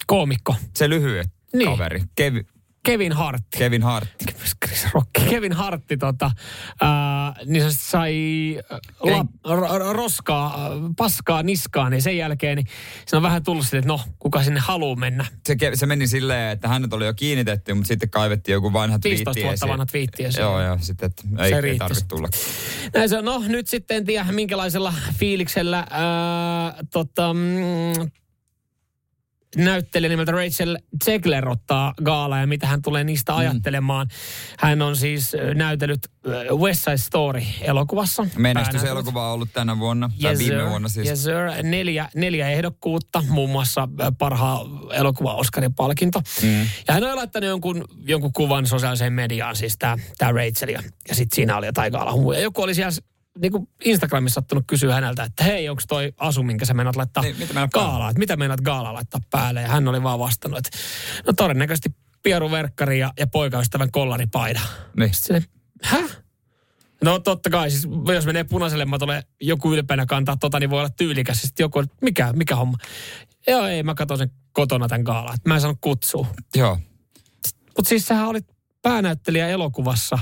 [0.06, 1.70] koomikko, Se lyhyet Niin.
[1.70, 2.36] kaveri, Kev,
[2.84, 3.42] Kevin Hart.
[3.58, 4.08] Kevin Hart.
[4.66, 6.30] Chris Rock, Kevin Hartti tota,
[6.80, 8.14] ää, niin se sai
[8.72, 12.66] äh, la, r- roskaa, äh, paskaa niskaan, niin sen jälkeen niin
[13.06, 15.24] se on vähän tullut sille, että no, kuka sinne haluaa mennä.
[15.46, 19.30] se, se meni silleen, että hänet oli jo kiinnitetty, mutta sitten kaivettiin joku vanha 15
[19.30, 19.70] twiitti vuotta esiin.
[19.70, 20.42] vanha twiitti esiin.
[20.42, 20.78] Joo, joo.
[20.80, 22.28] Sitten, että ei, Se ei tarvitse tulla.
[22.94, 23.24] Näin se on.
[23.24, 28.10] No nyt sitten en tiedä minkälaisella fiiliksellä ää, tota, mm,
[29.56, 33.38] näyttelijä nimeltä Rachel Zegler ottaa gaala ja mitä hän tulee niistä mm.
[33.38, 34.06] ajattelemaan.
[34.58, 36.08] Hän on siis näytellyt
[36.56, 38.26] West Side Story-elokuvassa.
[38.36, 40.68] Menestyselokuva on ollut tänä vuonna, tai Yes, viime sir.
[40.68, 41.08] vuonna siis.
[41.08, 41.62] Yes, sir.
[41.62, 44.60] Neljä, neljä ehdokkuutta, muun muassa ö, parhaan
[44.92, 46.22] elokuva Oscarin palkinto.
[46.42, 46.60] Mm.
[46.88, 50.68] Ja hän on laittanut jonkun, jonkun kuvan sosiaaliseen mediaan, siis tämä Rachel.
[50.68, 52.40] Ja, sitten siinä oli jotain gaalahumuja.
[52.40, 52.92] Joku oli siellä
[53.38, 57.22] niin kuin Instagramissa sattunut kysyä häneltä, että hei, onko toi asu, minkä sä meinaat laittaa
[57.22, 58.10] Niin, mitä gaalaa?
[58.10, 59.62] Että mitä meinaat gaalaa laittaa päälle?
[59.62, 60.78] Ja hän oli vaan vastannut, että
[61.26, 64.60] no todennäköisesti pieruverkkari ja, ja poikaystävän kollaripaida.
[64.96, 65.14] Niin.
[65.14, 65.44] Sitten
[65.82, 66.16] häh?
[67.04, 70.90] No totta kai, siis jos menee punaiselle matolle joku ylpeänä kantaa tota, niin voi olla
[70.90, 71.42] tyylikäs.
[71.42, 72.78] Sitten joku, mikä, mikä homma?
[73.46, 75.38] Joo, ei, mä katson sen kotona tämän gaalan.
[75.46, 76.26] Mä en saanut kutsua.
[76.54, 76.78] Joo.
[77.76, 78.46] Mutta siis sähän olit
[78.82, 80.18] päänäyttelijä elokuvassa,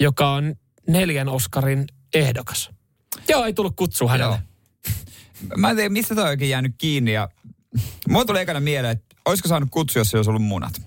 [0.00, 0.54] joka on
[0.88, 2.70] neljän Oscarin ehdokas.
[3.28, 4.34] Joo, ei tullut kutsua hänelle.
[4.36, 5.56] Joo.
[5.56, 7.12] Mä en tiedä, mistä toi oikein jäänyt kiinni.
[7.12, 7.28] Ja...
[8.08, 10.82] Mulla tuli ekana mieleen, että olisiko saanut kutsua, jos se olisi ollut munat.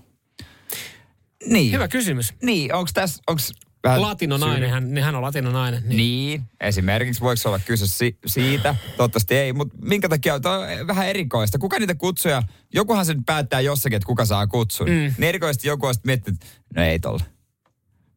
[1.46, 1.72] Niin.
[1.72, 2.34] Hyvä kysymys.
[2.42, 3.42] Niin, onko tässä, onko
[3.84, 4.02] vähän...
[4.02, 5.82] Latinonainen, hän, niin hän on latinonainen.
[5.82, 5.96] Niin.
[5.96, 11.08] Niin, esimerkiksi voiko olla kyse si- siitä, toivottavasti ei, mutta minkä takia, tämä on vähän
[11.08, 11.58] erikoista.
[11.58, 12.42] Kuka niitä kutsuja,
[12.74, 14.88] jokuhan sen päättää jossakin, että kuka saa kutsun.
[14.88, 14.92] Mm.
[14.92, 16.40] Niin erikoisesti joku on sitten miettinyt,
[16.76, 17.24] no ei tolle.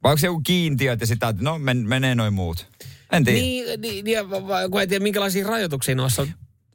[0.04, 2.68] Vai onko se joku kiintiö, että sitä, että no men, menee noin muut.
[3.12, 3.40] En tiedä.
[3.40, 3.82] Niin.
[3.82, 4.18] Niin, niin,
[4.72, 6.28] kun ei tiedä minkälaisia rajoituksia noissa on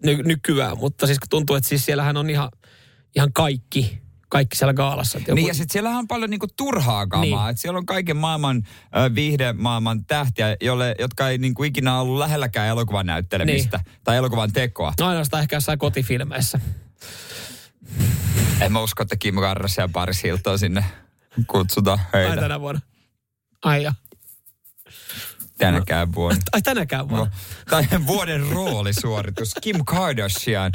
[0.05, 2.49] ny- nykyään, mutta siis kun tuntuu, että siis siellähän on ihan,
[3.17, 5.19] ihan kaikki, kaikki siellä gaalassa.
[5.19, 7.47] Joku- Niin ja sitten siellä on paljon niinku turhaa kamaa.
[7.47, 7.59] Niin.
[7.59, 8.63] Siellä on kaiken maailman
[8.97, 13.97] äh, viihdemaailman tähtiä, jolle, jotka ei niinku ikinä ollut lähelläkään elokuvan näyttelemistä niin.
[14.05, 14.93] tai elokuvan tekoa.
[15.01, 16.61] No ainoastaan ehkä jossain kotifilmeissä.
[18.61, 20.85] En mä usko, että Kim Kardashian ja Paris Hilton sinne
[21.47, 22.81] kutsuta Ai heitä tänä vuonna.
[23.63, 23.95] Ai ja.
[25.61, 26.41] Tänäkään vuonna.
[26.53, 27.33] Ai tänäkään vuonna.
[27.71, 29.55] Tai vuoden roolisuoritus.
[29.61, 30.73] Kim Kardashian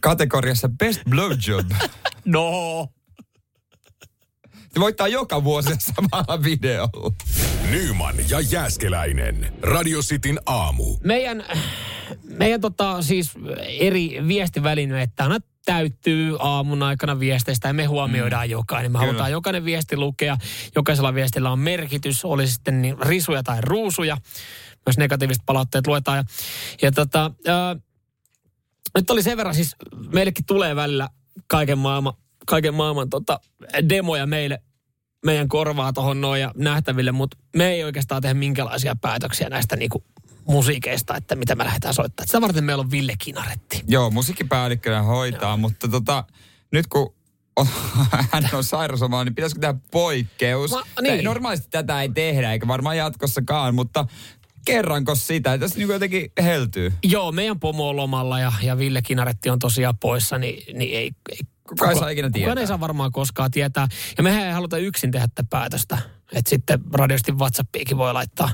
[0.00, 1.70] kategoriassa Best Blowjob.
[2.24, 2.88] No.
[4.76, 7.12] Se voittaa joka vuosi samalla videolla.
[7.70, 9.52] Nyman ja Jääskeläinen.
[9.62, 10.96] Radio Cityn aamu.
[11.04, 11.44] Meidän
[12.22, 13.32] meidän tota, siis
[13.80, 18.50] eri viestivälineet aina täyttyy aamun aikana viesteistä ja me huomioidaan mm.
[18.50, 18.92] jokainen.
[18.92, 19.06] Me Kyllä.
[19.06, 20.36] halutaan jokainen viesti lukea.
[20.74, 24.16] Jokaisella viestillä on merkitys, oli sitten niin risuja tai ruusuja.
[24.86, 26.16] Myös negatiiviset palautteet luetaan.
[26.16, 26.24] Ja,
[26.82, 27.76] ja tota, ää,
[28.94, 29.76] nyt oli sen verran siis,
[30.12, 31.08] meillekin tulee välillä
[31.46, 32.12] kaiken maailman,
[32.46, 33.40] kaiken maailman tota,
[33.88, 34.62] demoja meille
[35.24, 40.04] meidän korvaa tuohon noin ja nähtäville, mutta me ei oikeastaan tehdä minkälaisia päätöksiä näistä niinku
[40.46, 42.26] musiikeista, että mitä me lähdetään soittamaan.
[42.26, 43.82] Sitä varten meillä on Ville Kinaretti.
[43.88, 45.56] Joo, musiikkipäällikkönä hoitaa, Joo.
[45.56, 46.24] mutta tota,
[46.72, 47.14] nyt kun
[47.56, 47.66] on,
[48.32, 50.70] hän on sairausomaa, niin pitäisikö tehdä poikkeus?
[50.70, 51.24] Ma, niin.
[51.24, 54.06] Normaalisti tätä ei tehdä, eikä varmaan jatkossakaan, mutta
[54.64, 56.92] kerranko sitä, että tässä niin jotenkin heltyy?
[57.04, 61.10] Joo, meidän pomo on lomalla ja, ja Ville Kinaretti on tosiaan poissa, niin, niin ei,
[61.30, 62.46] ei Kuka ei saa ikinä tietää.
[62.46, 63.88] Kukaan ei saa varmaan koskaan tietää.
[64.16, 65.98] Ja mehän ei haluta yksin tehdä tätä päätöstä.
[66.32, 68.50] Että sitten radiosti WhatsAppiikin voi laittaa,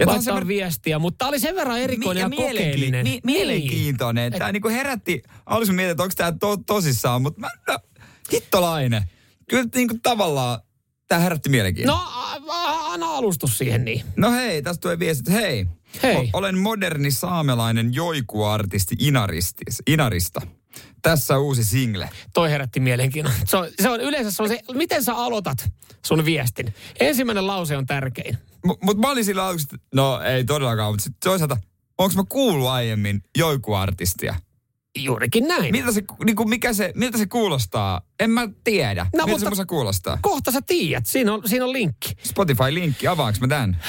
[0.00, 0.48] ja laittaa sen...
[0.48, 0.98] viestiä.
[0.98, 3.06] Mutta tämä oli sen verran erikoinen ja, ja kokeellinen.
[3.06, 4.30] Mi- mielenkiintoinen.
[4.30, 4.38] Niin.
[4.38, 7.78] Tämä niinku herätti, alussa mietin, että onko tämä to, tosissaan, mutta mä, no,
[8.32, 9.02] hittolainen.
[9.50, 10.60] Kyllä niinku tavallaan
[11.08, 11.96] tämä herätti mielenkiintoa.
[11.96, 12.02] No,
[12.84, 14.04] anna alustus siihen niin.
[14.16, 15.66] No hei, tästä tulee viesti, hei.
[16.02, 16.30] Hei.
[16.32, 20.40] olen moderni saamelainen joikuartisti Inaristis, Inarista.
[21.02, 22.10] Tässä uusi single.
[22.34, 23.32] Toi herätti mielenkiinnon.
[23.44, 25.70] Se on, se on yleensä se, on se, miten sä aloitat
[26.06, 26.74] sun viestin.
[27.00, 28.38] Ensimmäinen lause on tärkein.
[28.66, 31.56] Mutta mut mä olin sillä aluksi, no ei todellakaan, mutta toisaalta,
[31.98, 34.34] onko mä kuullut aiemmin joikuartistia?
[34.98, 35.72] Juurikin näin.
[35.72, 38.00] Miltä se, niin kuin mikä se, miltä se kuulostaa?
[38.20, 39.06] En mä tiedä.
[39.16, 40.18] No, miltä se kuulostaa?
[40.22, 41.06] Kohta sä tiedät.
[41.06, 42.14] Siinä on, siinä on linkki.
[42.22, 43.06] Spotify-linkki.
[43.08, 43.82] Avaanko mä tämän?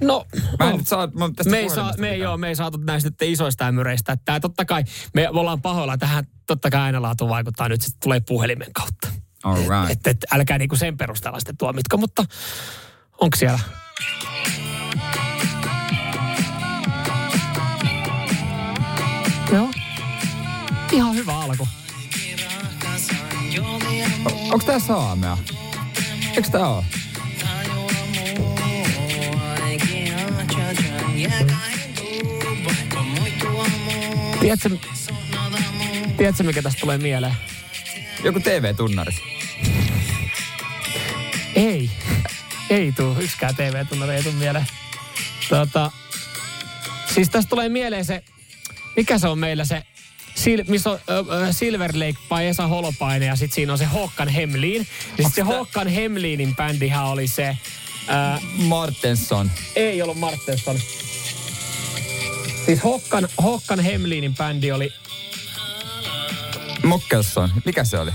[0.00, 0.26] No,
[0.58, 0.82] mä en no.
[0.84, 3.66] saa, mä tästä me, ei saa, me, ei, joo, me ei saatu näistä nyt isoista
[3.66, 4.16] ämyreistä.
[4.24, 8.72] Tämä totta kai, me ollaan pahoilla tähän, totta kai äänenlaatu vaikuttaa nyt, sitten tulee puhelimen
[8.72, 9.08] kautta.
[9.44, 9.90] All right.
[9.90, 12.24] Et, et, et, älkää niinku sen perusteella sitten tuomitko, mutta
[13.20, 13.58] onko siellä?
[19.52, 19.70] Joo.
[20.92, 21.68] Ihan hyvä alku.
[24.52, 25.38] Onko tää saamea?
[26.36, 26.84] Eikö tää oo?
[34.40, 34.70] Tiedätkö,
[36.16, 37.34] tiedätkö, mikä tästä tulee mieleen?
[38.24, 39.12] Joku TV-tunnari.
[41.54, 41.90] Ei.
[42.70, 43.16] Ei tuu.
[43.20, 44.66] Yksikään TV-tunnari ei tuu mieleen.
[45.48, 45.90] Tota,
[47.14, 48.24] siis tästä tulee mieleen se,
[48.96, 49.82] mikä se on meillä se,
[50.42, 54.28] Sil, missä on äh, Silver Lake by Esa Holopainen ja sitten siinä on se Håkan
[54.28, 54.86] Hemlin.
[55.18, 57.56] Ja sitten se Håkan Hemlinin bändihän oli se...
[58.10, 59.50] Äh, Martensson.
[59.76, 60.78] Ei ollut Martensson.
[62.66, 64.92] Siis Hokkan, Hokkan Hemlinin bändi oli...
[66.84, 67.50] Mokkelson.
[67.64, 68.10] Mikä se oli?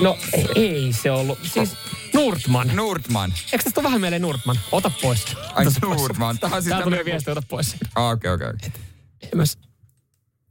[0.00, 0.18] No
[0.54, 1.38] ei se ollut.
[1.54, 1.76] Siis
[2.14, 2.70] Nurtman.
[2.74, 3.34] Nurtman.
[3.52, 4.58] Eikö tästä ole vähän mieleen Nurtman?
[4.72, 5.24] Ota pois.
[5.54, 6.38] Ai Nurtman.
[6.38, 7.76] Tämä siis tuli jo viesti, ota pois.
[7.96, 8.48] Okei, okei.
[8.48, 9.46] Okay.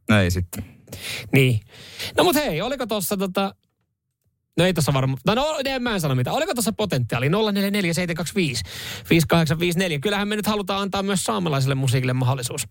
[0.09, 0.65] No ei sitten.
[1.31, 1.59] Niin.
[2.17, 3.55] No mut hei, oliko tossa tota...
[4.57, 5.17] No ei tossa varmaan.
[5.25, 6.35] No, no en mä en sano mitään.
[6.35, 7.29] Oliko tuossa potentiaali?
[7.29, 8.63] 044725
[9.09, 9.99] 5854.
[9.99, 12.67] Kyllähän me nyt halutaan antaa myös saamelaiselle musiikille mahdollisuus.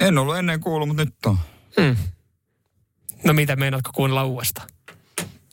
[0.00, 1.38] En ollut ennen kuullut, mutta nyt on.
[1.80, 1.96] Hmm.
[3.24, 4.68] No mitä meinaatko kuunnella uudestaan?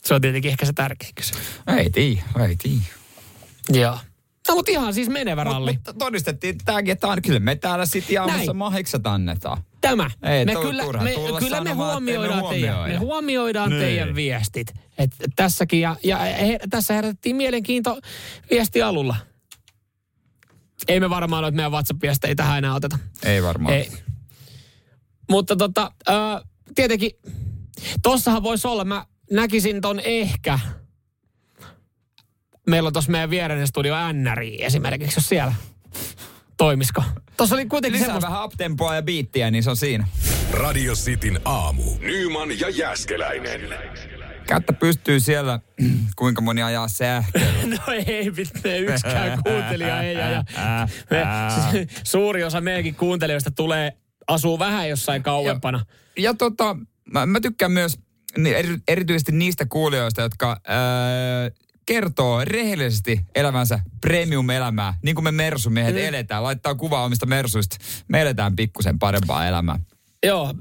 [0.04, 1.44] Se on tietenkin ehkä se tärkeä kysymys.
[1.78, 2.82] Ei tii, ei tii.
[3.70, 3.98] Joo.
[4.48, 5.74] No mutta ihan siis menevä ralli.
[5.74, 9.64] Mutta todistettiin tämäkin, että on, kyllä me täällä sitten jaamassa mahiksat annetaan.
[9.82, 10.12] Tämä.
[10.24, 13.82] Ei, me kyllä, me, kyllä me huomioidaan, me teidän, me huomioidaan niin.
[13.82, 14.74] teidän viestit.
[14.98, 18.00] Et tässäkin ja, ja he, tässä herätettiin mielenkiinto
[18.52, 19.16] viesti alulla.
[20.88, 23.00] Ei me varmaan ole, että meidän WhatsApp-viestejä tähän enää oteta.
[23.24, 23.76] Ei varmaan.
[23.76, 23.92] Ei.
[25.30, 26.16] Mutta tota, äh,
[26.76, 27.12] tietenkin,
[28.04, 30.60] tossahan voisi olla, mä näkisin ton ehkä.
[32.68, 35.54] Meillä on tuossa meidän viereinen studio NRI esimerkiksi, jos siellä
[36.58, 37.04] toimisko.
[37.40, 38.30] Tuossa oli kuitenkin Lisää semmoista...
[38.30, 40.08] vähän uptempoa ja biittiä, niin se on siinä.
[40.52, 41.84] Radio Cityn aamu.
[42.00, 43.62] Nyman ja Jäskeläinen.
[44.48, 45.60] Kättä pystyy siellä,
[46.16, 47.42] kuinka moni ajaa sähköä.
[47.88, 48.32] no ei,
[48.64, 50.44] me yksikään kuuntelija ei aja.
[51.10, 51.24] Me,
[52.04, 53.92] suuri osa meidänkin kuuntelijoista tulee
[54.28, 55.86] asuu vähän jossain kauempana.
[55.88, 56.78] Ja, ja tota,
[57.14, 58.00] mä, mä tykkään myös
[58.46, 60.80] eri, erityisesti niistä kuulijoista, jotka ää,
[61.90, 66.02] kertoo rehellisesti elämänsä premium-elämää, niin kuin me mersumiehet mm.
[66.02, 66.44] eletään.
[66.44, 67.78] Laittaa kuvaa omista mersuista.
[68.08, 69.80] Me eletään pikkusen parempaa elämää.
[70.26, 70.54] Joo,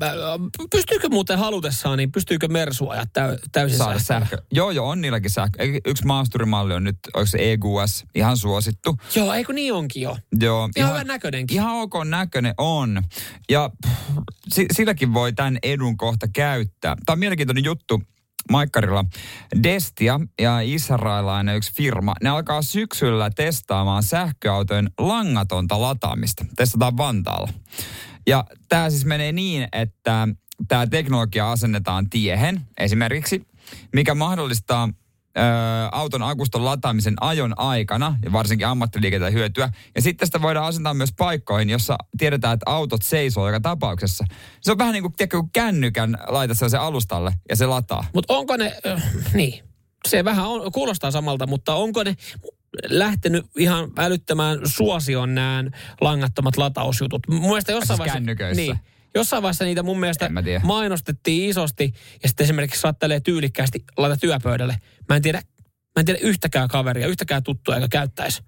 [0.71, 4.39] pystyykö muuten halutessaan, niin pystyykö Mersu ajaa täy, täysin Saada sähkö.
[4.53, 5.59] Joo, joo, on niilläkin sähkö.
[5.87, 8.97] Yksi maasturimalli on nyt, onko se EGS, ihan suosittu.
[9.15, 10.17] Joo, eikö niin onkin jo?
[10.41, 10.69] Joo.
[10.77, 11.55] Ihan, ihan näköinenkin.
[11.55, 13.03] Ihan ok näköinen on.
[13.51, 13.93] Ja pff,
[14.73, 16.97] silläkin voi tämän edun kohta käyttää.
[17.07, 18.03] Tämä on mielenkiintoinen juttu.
[18.51, 19.05] Maikkarilla
[19.63, 26.45] Destia ja israelainen yksi firma, ne alkaa syksyllä testaamaan sähköautojen langatonta lataamista.
[26.57, 27.49] Testataan Vantaalla.
[28.27, 30.29] Ja tämä siis menee niin, että
[30.69, 33.47] tämä teknologia asennetaan tiehen esimerkiksi,
[33.93, 34.89] mikä mahdollistaa
[35.39, 39.71] ö, auton akuston lataamisen ajon aikana ja varsinkin ammattiliikenteen hyötyä.
[39.95, 44.25] Ja sitten sitä voidaan asentaa myös paikkoihin, jossa tiedetään, että autot seisoo joka tapauksessa.
[44.61, 48.05] Se on vähän niin kuin, tiedätkö, kun kännykän laitat se alustalle ja se lataa.
[48.15, 49.03] Mutta onko ne, äh,
[49.35, 49.65] niin,
[50.09, 52.17] se vähän on, kuulostaa samalta, mutta onko ne
[52.89, 55.65] lähtenyt ihan älyttömään suosioon nämä
[56.01, 57.23] langattomat latausjutut?
[57.29, 58.19] Mun mielestä jossain Siis vaiheessa...
[58.19, 58.63] kännyköissä?
[58.63, 58.79] Niin,
[59.19, 60.31] jossain vaiheessa niitä mun mielestä
[60.63, 64.77] mainostettiin isosti ja sitten esimerkiksi saattelee tyylikkäästi laita työpöydälle.
[65.09, 68.43] Mä en tiedä, mä en tiedä yhtäkään kaveria, yhtäkään tuttua, joka käyttäisi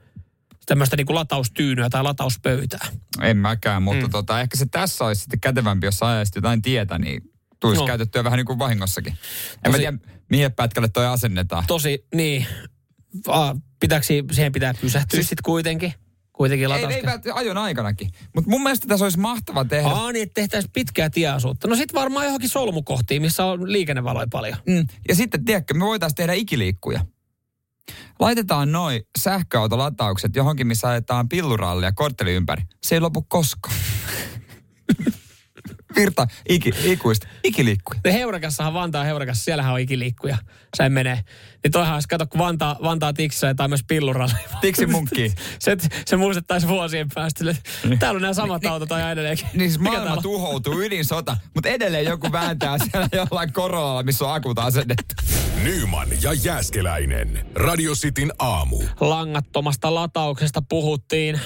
[0.66, 2.88] tämmöistä niin lataustyynöä tai latauspöytää.
[3.22, 4.10] En mäkään, mutta mm.
[4.10, 7.22] tota, ehkä se tässä olisi sitten kätevämpi, jos ajaisit jotain tietä, niin
[7.60, 7.86] tulisi No.
[7.86, 9.12] käytettyä vähän niin kuin vahingossakin.
[9.12, 9.98] En mä Tosi- tiedä,
[10.30, 11.64] mihin pätkälle toi asennetaan.
[11.66, 12.46] Tosi, niin,
[13.28, 15.94] a, pitääkö si- siihen pitää pysähtyä siis, sitten kuitenkin?
[16.40, 16.94] Kuitenkin Ei, lataus.
[16.94, 18.10] ei välttämättä ajon aikanakin.
[18.34, 19.88] Mutta mun mielestä tässä olisi mahtava tehdä.
[19.88, 21.68] Aa, niin, että tehtäisiin pitkää tieasuutta.
[21.68, 24.56] No sit varmaan johonkin solmukohtiin, missä on liikennevaloja paljon.
[24.66, 24.86] Mm.
[25.08, 27.06] Ja sitten, tiedätkö, me voitaisiin tehdä ikiliikkuja.
[28.18, 32.62] Laitetaan noin sähköautolataukset johonkin, missä ajetaan pillurallia kortteli ympäri.
[32.82, 33.74] Se ei lopu koskaan.
[36.00, 38.00] Virta, iki, ikuista, ikiliikkuja.
[38.04, 40.38] Ne Heurakassahan Vantaa Heurakassa, siellähän on ikiliikkuja.
[40.76, 41.24] Se menee.
[41.64, 44.34] Niin toihan olisi, kato, kun Vantaa, Vantaa tiksää tai myös pilluralli.
[44.60, 45.32] Tiksi munkki.
[45.58, 47.44] se, se muistettaisi vuosien päästä.
[47.98, 49.46] Täällä on nämä samat autot ajan edelleenkin.
[49.54, 54.58] Niin siis maailma tuhoutuu, ydinsota, mutta edelleen joku vääntää siellä jollain korolla, missä on akut
[54.58, 55.14] asennettu.
[55.64, 57.46] Nyman ja Jääskeläinen.
[57.54, 58.82] Radio Cityn aamu.
[59.00, 61.40] Langattomasta latauksesta puhuttiin.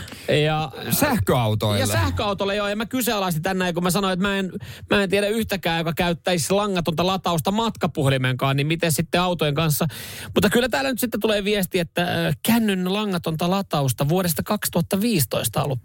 [0.44, 1.80] Ja Sähköautoille.
[1.80, 4.52] Ja sähköautolle joo, ja mä kyseenalaistin tänne, kun mä sanoin, että mä en,
[4.90, 9.86] mä en tiedä yhtäkään, joka käyttäisi langatonta latausta matkapuhelimenkaan, niin miten sitten autojen kanssa.
[10.34, 15.80] Mutta kyllä täällä nyt sitten tulee viesti, että kännyn langatonta latausta vuodesta 2015 ollut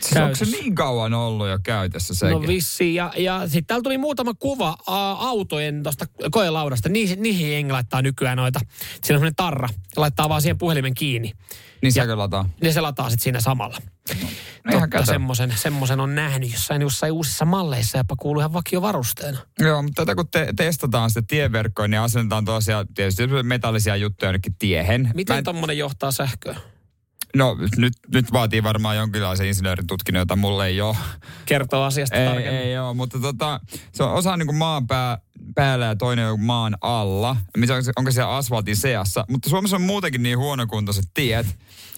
[0.00, 2.32] siis onko se niin kauan ollut jo käytössä sekin?
[2.42, 2.94] No vissiin.
[2.94, 4.74] Ja, ja sitten täällä tuli muutama kuva ä,
[5.12, 6.88] autojen tuosta koelaudasta.
[6.88, 8.58] Niihin, niihin jengi laittaa nykyään noita.
[8.60, 9.68] Siinä on semmoinen tarra.
[9.96, 11.32] Ja laittaa vaan siihen puhelimen kiinni.
[11.82, 12.48] niin säkö lataa?
[12.62, 13.76] Ja se lataa sitten siinä samalla.
[14.10, 14.22] ihan
[14.72, 15.04] Totta, kätevä.
[15.12, 19.38] semmoisen, semmoisen on nähnyt jossain, jossain uusissa malleissa, jopa kuuluu ihan vakiovarusteena.
[19.58, 24.54] Joo, mutta tätä kun te- testataan sitä tieverkkoa, niin asennetaan tosiaan tietysti metallisia juttuja jonnekin
[24.58, 25.10] tiehen.
[25.14, 26.56] Miten en- tommonen johtaa sähköä?
[27.36, 30.96] No nyt, nyt vaatii varmaan jonkinlaisen insinöörin tutkinnon, jota mulle ei ole.
[31.46, 32.60] Kertoo asiasta Ei, tarkemmin.
[32.60, 33.60] ei ole, mutta tota,
[33.92, 35.18] se on osa niin kuin maan pää,
[35.54, 37.36] päällä ja toinen on maan alla.
[37.56, 39.24] Missä on, onko siellä asfaltin seassa.
[39.28, 41.46] Mutta Suomessa on muutenkin niin huonokuntoiset tiet.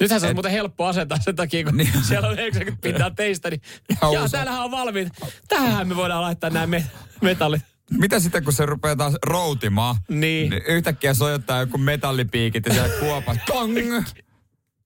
[0.01, 1.93] Nythän se on Et- muuten helppo asentaa sen takia, kun Niin.
[2.09, 3.61] siellä on 90 pintaa teistä, niin
[4.03, 5.09] Ja jaa, täällähän on valmiit.
[5.49, 6.87] Tähän me voidaan laittaa nämä me-
[7.21, 7.63] metallit.
[7.91, 9.97] Mitä sitten, kun se rupeaa taas routimaan?
[10.09, 10.53] Niin.
[10.53, 13.37] Yhtäkkiä sojottaa joku metallipiikit ja siellä kuopas.
[13.47, 13.73] Kong!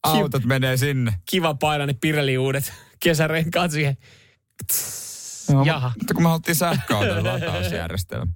[0.02, 1.14] Autot menee sinne.
[1.30, 3.96] Kiva painaa ne Pirelli-uudet kesärenkaat siihen.
[5.52, 5.92] Joo, Jaha.
[5.98, 8.32] Mutta kun me haluttiin sähköauton latausjärjestelmä.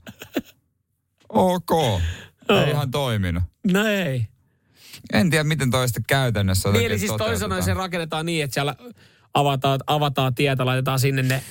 [1.29, 1.71] Ok.
[2.49, 3.43] Ei ihan toiminut.
[3.73, 4.27] No ei.
[5.13, 8.77] En tiedä, miten toista käytännössä Niin, eli siis toisin sanoen se rakennetaan niin, että siellä
[9.35, 11.43] avataan, avataan tietä, laitetaan sinne ne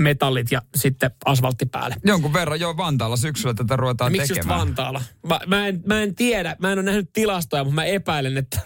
[0.00, 1.96] metallit ja sitten asfaltti päälle.
[2.04, 4.60] Jonkun verran jo Vantaalla syksyllä tätä ruvetaan Miksi just tekemään.
[4.60, 5.02] Vantaalla?
[5.26, 8.60] Mä, mä, en, mä en tiedä, mä en ole nähnyt tilastoja, mutta mä epäilen, että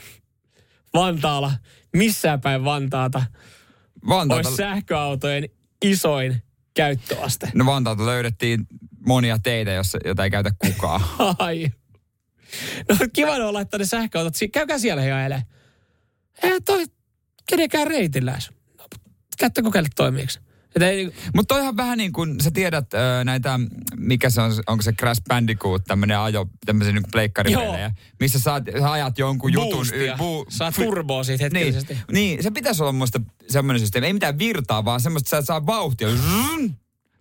[0.94, 1.52] Vantaalla,
[1.96, 3.22] missään päin Vantaata,
[4.08, 5.48] Vantaalta, olisi sähköautojen
[5.84, 6.42] isoin
[6.74, 7.50] käyttöaste.
[7.54, 8.66] no Vantaalta löydettiin
[9.06, 11.00] monia teitä, jossa, joita ei käytä kukaan.
[11.38, 11.70] Ai.
[12.88, 14.34] No kiva on laittaa ne sähköautot.
[14.52, 15.42] Käykää siellä ja ele.
[16.42, 16.84] Ei toi
[17.48, 18.38] kenenkään reitillä.
[18.78, 18.86] No,
[19.38, 20.32] Käytte kokeile toimiiko.
[21.34, 23.60] Mutta toihan vähän niin kuin, sä tiedät ö, näitä,
[23.96, 28.92] mikä se on, onko se Crash Bandicoot, tämmöinen ajo, tämmöisen niin pleikkaripelejä, missä sä, sä
[28.92, 29.70] ajat jonkun jutun.
[29.70, 30.16] boostia.
[30.48, 31.98] Saa turboa siitä Niin, hetkellisesti.
[32.12, 34.06] niin, se pitäisi olla muista semmoinen systeemi.
[34.06, 36.08] Ei mitään virtaa, vaan semmoista, että sä saa vauhtia.
[36.08, 36.70] Zzz.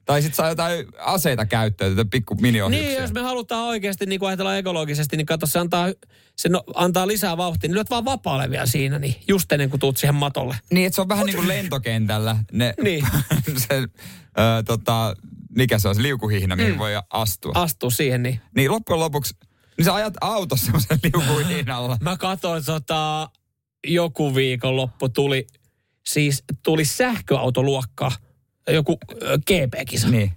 [0.09, 2.37] Tai sit saa jotain aseita käyttöön, jotain pikku.
[2.41, 5.87] Niin, jos me halutaan oikeasti niin kuin ajatella ekologisesti, niin kato, se antaa,
[6.35, 7.67] se no, antaa lisää vauhtia.
[7.67, 10.55] Niin lyöt vaan vapaalle vielä siinä, niin just ennen kuin tuut siihen matolle.
[10.71, 12.37] Niin, että se on vähän niin kuin lentokentällä.
[12.51, 13.07] Ne, Niin.
[13.67, 13.87] se, ö,
[14.65, 15.15] tota,
[15.55, 17.51] mikä se on, se liukuhihna, mihin voi astua.
[17.55, 18.41] Astuu siihen, niin.
[18.55, 19.33] Niin loppujen lopuksi,
[19.77, 21.97] niin sä ajat autossa semmoisen liukuhihnalla.
[22.01, 23.29] Mä katsoin tota,
[23.87, 25.47] joku viikonloppu tuli,
[26.05, 28.11] siis tuli sähköautoluokka,
[28.71, 28.97] joku
[29.47, 30.08] GP-kisa.
[30.10, 30.32] niin,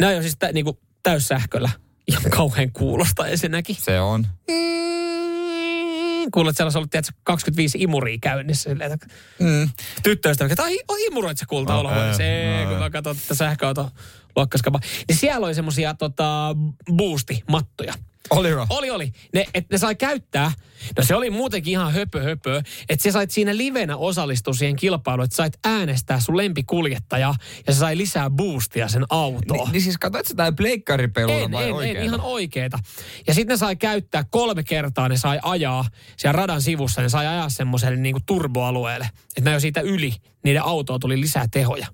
[0.00, 1.70] Nämä on siis tä, niin kuin täyssähköllä.
[2.08, 3.76] Ihan kauhean kuulosta ensinnäkin.
[3.80, 4.26] se on.
[4.50, 8.70] Mm, Kuulet, siellä on ollut tiedätkö, 25 imuria käynnissä.
[8.70, 9.06] Silleen, että
[9.38, 9.70] Mm.
[10.02, 12.22] tyttöystävä, että ai, oi, imuroit sä kulta olohuoneessa.
[12.22, 13.90] ei, Se, no, kun mä katson tätä sähköauto
[14.36, 14.80] luokkaskapa.
[15.08, 16.56] Niin siellä oli semmosia tota,
[16.96, 17.94] boosti-mattoja.
[18.30, 18.48] Oli?
[18.70, 19.12] Oli, oli.
[19.34, 20.52] Ne, et ne sai käyttää,
[20.98, 25.24] no se oli muutenkin ihan höpö höpö, että sä sait siinä livenä osallistua siihen kilpailuun,
[25.24, 27.34] että sait äänestää sun lempikuljettaja
[27.66, 29.66] ja se sai lisää boostia sen autoon.
[29.66, 32.78] Ni, niin siis katsoit sä tää pleikkaripelulla En, vai en, en, ihan oikeeta.
[33.26, 35.84] Ja sitten ne sai käyttää kolme kertaa, ne sai ajaa
[36.16, 39.10] siellä radan sivussa, ne sai ajaa semmoiselle niinku turboalueelle.
[39.36, 41.86] Että ne jo siitä yli, niiden autoa tuli lisää tehoja.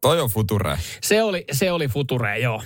[0.00, 0.78] Toi on future.
[1.02, 2.62] Se oli, se oli future, joo.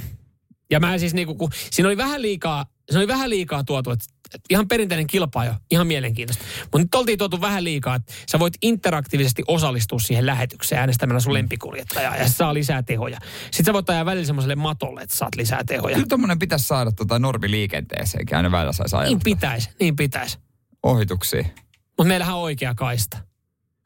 [0.74, 4.04] Ja mä siis niinku, kun siinä oli vähän liikaa, se oli vähän liikaa tuotu, että
[4.50, 6.44] ihan perinteinen kilpailu, ihan mielenkiintoista.
[6.62, 11.34] Mutta nyt oltiin tuotu vähän liikaa, että sä voit interaktiivisesti osallistua siihen lähetykseen äänestämällä sun
[11.34, 13.18] lempikuljettajaa ja saa lisää tehoja.
[13.44, 15.94] Sitten sä voit ajaa välillä semmoiselle matolle, että saat lisää tehoja.
[15.94, 20.38] Kyllä tommonen pitäisi saada tota normiliikenteeseenkin, aina välillä saisi ajaa Niin pitäisi, niin pitäisi.
[20.82, 21.44] ohituksia.
[21.86, 23.18] Mutta meillähän on oikea kaista.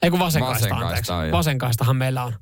[0.03, 0.95] Ei kun vasen kaista, Vasen anteeksi.
[0.95, 1.33] kaista on, joo.
[1.39, 2.33] Vasen kaistahan meillä on.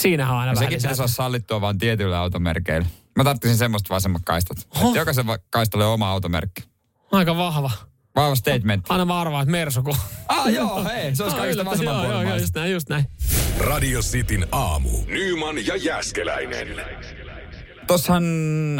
[0.00, 2.88] Siinähän on aina Ja vähän sekin pitäisi olla sallittua vain tietyillä automerkeillä.
[3.18, 4.58] Mä tarvitsin semmoista vasemmat kaistat.
[4.58, 6.62] Että jokaisen va- kaistalle on oma automerkki.
[7.12, 7.70] Aika vahva.
[8.16, 8.86] Vahva statement.
[8.88, 9.94] Aina mä arvaan, että Mersu kun...
[10.28, 13.04] Ah joo, hei, se olisi kaikista Joo, vasemman joo, joo, puolen just näin, just näin.
[13.58, 14.90] Radio Cityn aamu.
[15.06, 16.68] Nyman ja Jäskeläinen.
[17.86, 18.24] Tossahan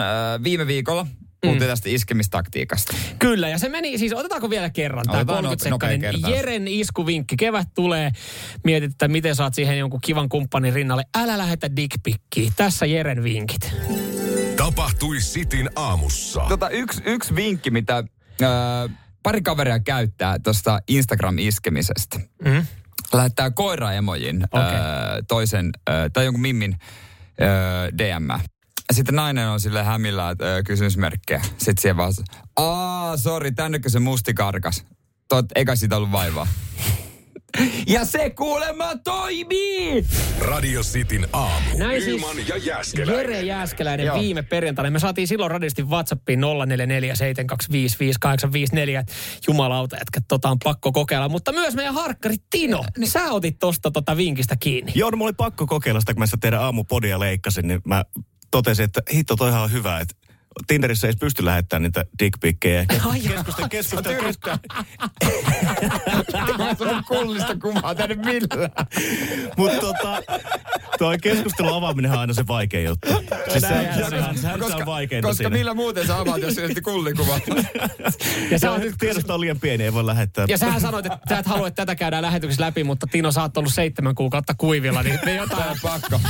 [0.00, 1.06] äh, viime viikolla
[1.40, 2.96] puhuttiin tästä iskemistaktiikasta.
[3.18, 6.34] Kyllä, ja se meni, siis otetaanko vielä kerran tämä Otetaan 30 nope- nopea sekkainen kertaus.
[6.34, 7.36] Jeren iskuvinkki.
[7.36, 8.10] Kevät tulee,
[8.64, 11.04] mietit, että miten saat siihen jonkun kivan kumppanin rinnalle.
[11.18, 12.52] Älä lähetä dickpikkiä.
[12.56, 13.72] Tässä Jeren vinkit.
[14.58, 16.40] Tapahtui Cityn aamussa.
[16.48, 17.96] Tota, yksi, yksi vinkki, mitä
[18.42, 22.20] äh, pari kaveria käyttää tuosta Instagram-iskemisestä.
[22.44, 22.66] Mm.
[23.12, 24.66] Lähettää koiraemojin Okei.
[24.66, 24.72] äh,
[25.28, 26.72] toisen, äh, tai jonkun mimmin
[27.42, 28.44] äh, DM.
[28.92, 31.40] Sitten nainen on sille hämillä, että äh, kysymysmerkkejä.
[31.42, 32.12] Sitten siihen vaan,
[32.56, 34.84] aa, sori, tännekö se musti karkas?
[35.28, 36.46] Tot, eikä siitä ollut vaivaa.
[37.86, 40.04] Ja se kuulemma toimii!
[40.40, 41.78] Radio Cityn aamu.
[41.78, 43.16] Näin siis Nyman ja Jäskeläinen.
[43.16, 44.18] Jere Jääskeläinen Joo.
[44.18, 44.90] viime perjantaina.
[44.90, 46.44] Me saatiin silloin radisti WhatsAppiin 0447255854.
[49.00, 49.12] että
[49.46, 51.28] Jumalauta, että tota on pakko kokeilla.
[51.28, 53.10] Mutta myös meidän harkkari Tino, niin.
[53.10, 54.92] sä otit tosta tota vinkistä kiinni.
[54.94, 58.04] Joo, no mulla oli pakko kokeilla sitä, kun mä sitä teidän aamupodia leikkasin, niin mä
[58.50, 60.14] totesin, että hitto, toihan on hyvä, että
[60.66, 62.86] Tinderissä ei pysty lähettämään niitä dickpikkejä.
[63.22, 64.58] Keskusta, keskusta, keskusta.
[66.58, 68.70] Mä sanon kullista kuvaa tänne millään.
[69.56, 70.22] Mutta tota,
[70.98, 73.08] tuo keskustelu avaaminen on aina se vaikein juttu.
[73.08, 74.36] Siis se, se, se se, on.
[74.36, 75.56] se, se, koska, on vaikeinta koska siinä.
[75.56, 77.40] millä muuten sä avaat, jos ei kullikuva?
[78.50, 80.44] Ja, Se sä, on, tiedosta on liian pieni, ei voi lähettää.
[80.48, 83.42] ja sähän sanoit, että sä et halua, että tätä käydään lähetyksessä läpi, mutta Tino, sä
[83.42, 86.20] oot ollut seitsemän kuukautta kuivilla, niin me jotain, Pakko.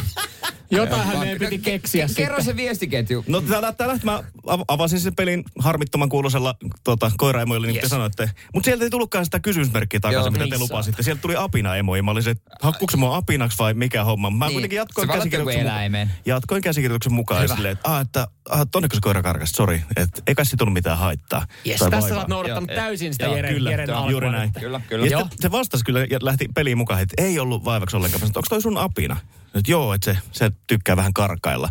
[0.70, 2.44] jotainhan meidän piti keksiä Kerro sitten.
[2.44, 3.24] se viestiketju.
[3.26, 6.54] No täällä, täällä mä av- avasin sen pelin harmittoman kuuloisella
[6.84, 7.82] tota, koiraemoilla, niin Yes.
[7.82, 7.90] yes.
[7.90, 8.30] te sanoitte.
[8.54, 10.62] Mutta sieltä ei tullutkaan sitä kysymysmerkkiä takaisin, Joo, mitä niin te saa.
[10.64, 11.02] lupasitte.
[11.02, 12.02] Sieltä tuli apina emoja.
[12.02, 14.30] Mä olin se, että hakkuuko mua apinaksi vai mikä homma.
[14.30, 14.52] Mä Niin.
[14.52, 16.11] kuitenkin jatkoin käsikirjoituksen, eläimen.
[16.26, 17.42] jatkoin käsikirjoituksen mukaan.
[17.42, 19.82] Ja silleen, että, ah, että ah, tonneko se koira karkas, sori.
[19.96, 21.46] Että eikä se tullut mitään haittaa.
[21.66, 24.50] Yes, tässä oot noudattanut täysin sitä joo, Jeren, kyllä, Jeren juuri näin.
[24.54, 24.62] nyt.
[24.62, 25.06] Kyllä, kyllä.
[25.06, 28.22] Ja se vastasi kyllä ja lähti peliin mukaan, että ei ollut vaivaksi ollenkaan.
[28.24, 29.16] Onko toi sun apina?
[29.54, 31.68] Että joo, että se, se tykkää vähän karkailla.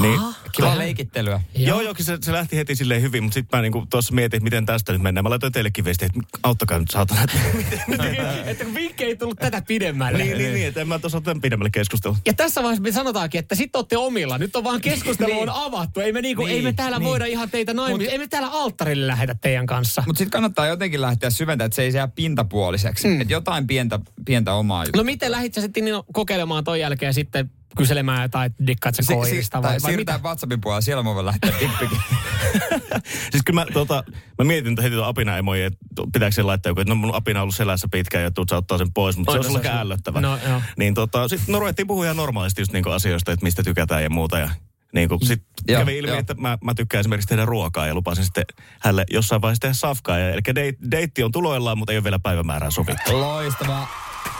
[0.00, 0.20] Niin,
[0.52, 0.78] Kiva Vähän.
[0.78, 1.40] leikittelyä.
[1.56, 4.36] Joo, joo, joo se, se lähti heti silleen hyvin, mutta sitten mä niinku tuossa mietin,
[4.36, 5.24] että miten tästä nyt mennään.
[5.24, 7.20] Mä laitoin teillekin viestiä, että auttakaa nyt saatana.
[8.46, 10.18] että vinkki ei tullut tätä pidemmälle.
[10.18, 12.16] niin, niin, niin, että en mä tuossa tämän pidemmälle keskustella.
[12.26, 14.38] Ja tässä vaiheessa me sanotaankin, että sitten olette omilla.
[14.38, 15.48] Nyt on vaan keskustelu Niin.
[15.48, 16.00] on avattu.
[16.00, 17.08] Ei me, niinku, Niin, ei me täällä niin.
[17.08, 18.12] voida ihan teitä naimisiin.
[18.12, 20.02] Ei me täällä alttarille lähetä teidän kanssa.
[20.06, 23.08] Mutta sitten kannattaa jotenkin lähteä syventämään, että se ei jää pintapuoliseksi.
[23.08, 23.20] Mm.
[23.20, 25.00] Että jotain pientä, pientä omaa juttua.
[25.02, 29.02] No miten lähit sä sitten Nino, kokeilemaan ton jälkeen sitten kyselemään jotain, että dikkaat sä
[29.02, 30.28] Si- si- koirista vai, tai vai siirrytään mitä?
[30.28, 31.98] WhatsAppin puolella, siellä mä voin lähteä tippikin.
[33.30, 34.04] Siis kyllä mä, tota,
[34.38, 35.78] mä mietin heti tuon apina emoja, että
[36.12, 38.56] pitääkö se laittaa joku, että no mun apina on ollut selässä pitkään ja tuut sä
[38.56, 40.20] ottaa sen pois, mutta Oi, se ollut olisi- ällöttävä.
[40.20, 40.60] No, joo.
[40.76, 44.10] Niin tota, sitten no ruvettiin puhua ihan normaalisti just niinku asioista, että mistä tykätään ja
[44.10, 44.50] muuta ja
[44.94, 46.18] niin kuin, sit Joo, kävi ilmi, joo.
[46.18, 48.44] että mä, mä tykkään esimerkiksi tehdä ruokaa ja lupasin sitten
[48.80, 50.18] hänelle jossain vaiheessa tehdä safkaa.
[50.18, 53.20] Ja, eli date, deitti on tuloillaan, mutta ei ole vielä päivämäärää sovittu.
[53.20, 53.88] Loistavaa.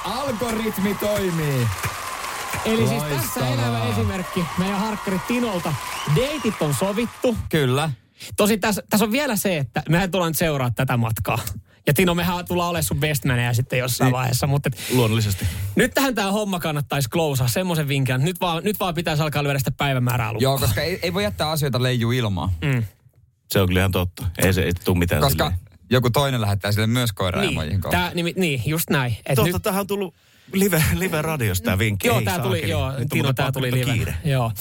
[0.04, 1.66] Algoritmi toimii.
[2.64, 5.74] Eli siis tässä elävä esimerkki meidän harkkari Tinolta.
[6.16, 7.36] Deitit on sovittu.
[7.48, 7.90] Kyllä.
[8.36, 11.38] Tosi tässä, tässä on vielä se, että mehän tullaan nyt seuraa tätä matkaa.
[11.86, 14.12] Ja Tino, mehän tullaan olemaan sun bestmaneja sitten jossain Niin.
[14.12, 14.46] vaiheessa.
[14.46, 15.46] Mutta et, Luonnollisesti.
[15.76, 19.42] nyt tähän tämä homma kannattaisi klousaa semmoisen vinkin, että nyt vaan, nyt vaan pitäisi alkaa
[19.42, 20.42] lyödä sitä päivämäärää lukkoon.
[20.42, 22.50] Joo, koska ei, ei voi jättää asioita leijuu ilmaan.
[22.64, 22.84] Mm.
[23.52, 24.24] Se on kyllä ihan totta.
[24.38, 25.60] Ei se ei tule mitään Koska silleen.
[25.90, 29.16] joku toinen lähettää sille myös koiraemojiin Niin, tää, nimi, niin, just näin.
[29.26, 30.14] Et Totta, nyt, tähän on tullut
[30.52, 32.08] live, live radiosta tämä vinkki.
[32.08, 33.92] joo, tää tuli, joo, Tino, pakko tuli live.
[33.92, 34.14] Kiire.
[34.24, 34.52] Joo.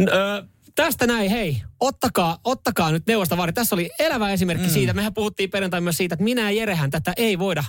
[0.00, 3.52] N- Ö, tästä näin, hei, ottakaa, ottakaa nyt neuvosta vaari.
[3.52, 4.72] Tässä oli elävä esimerkki mm.
[4.72, 4.92] siitä.
[4.92, 7.64] Mehän puhuttiin perjantai myös siitä, että minä ja Jerehän tätä ei voida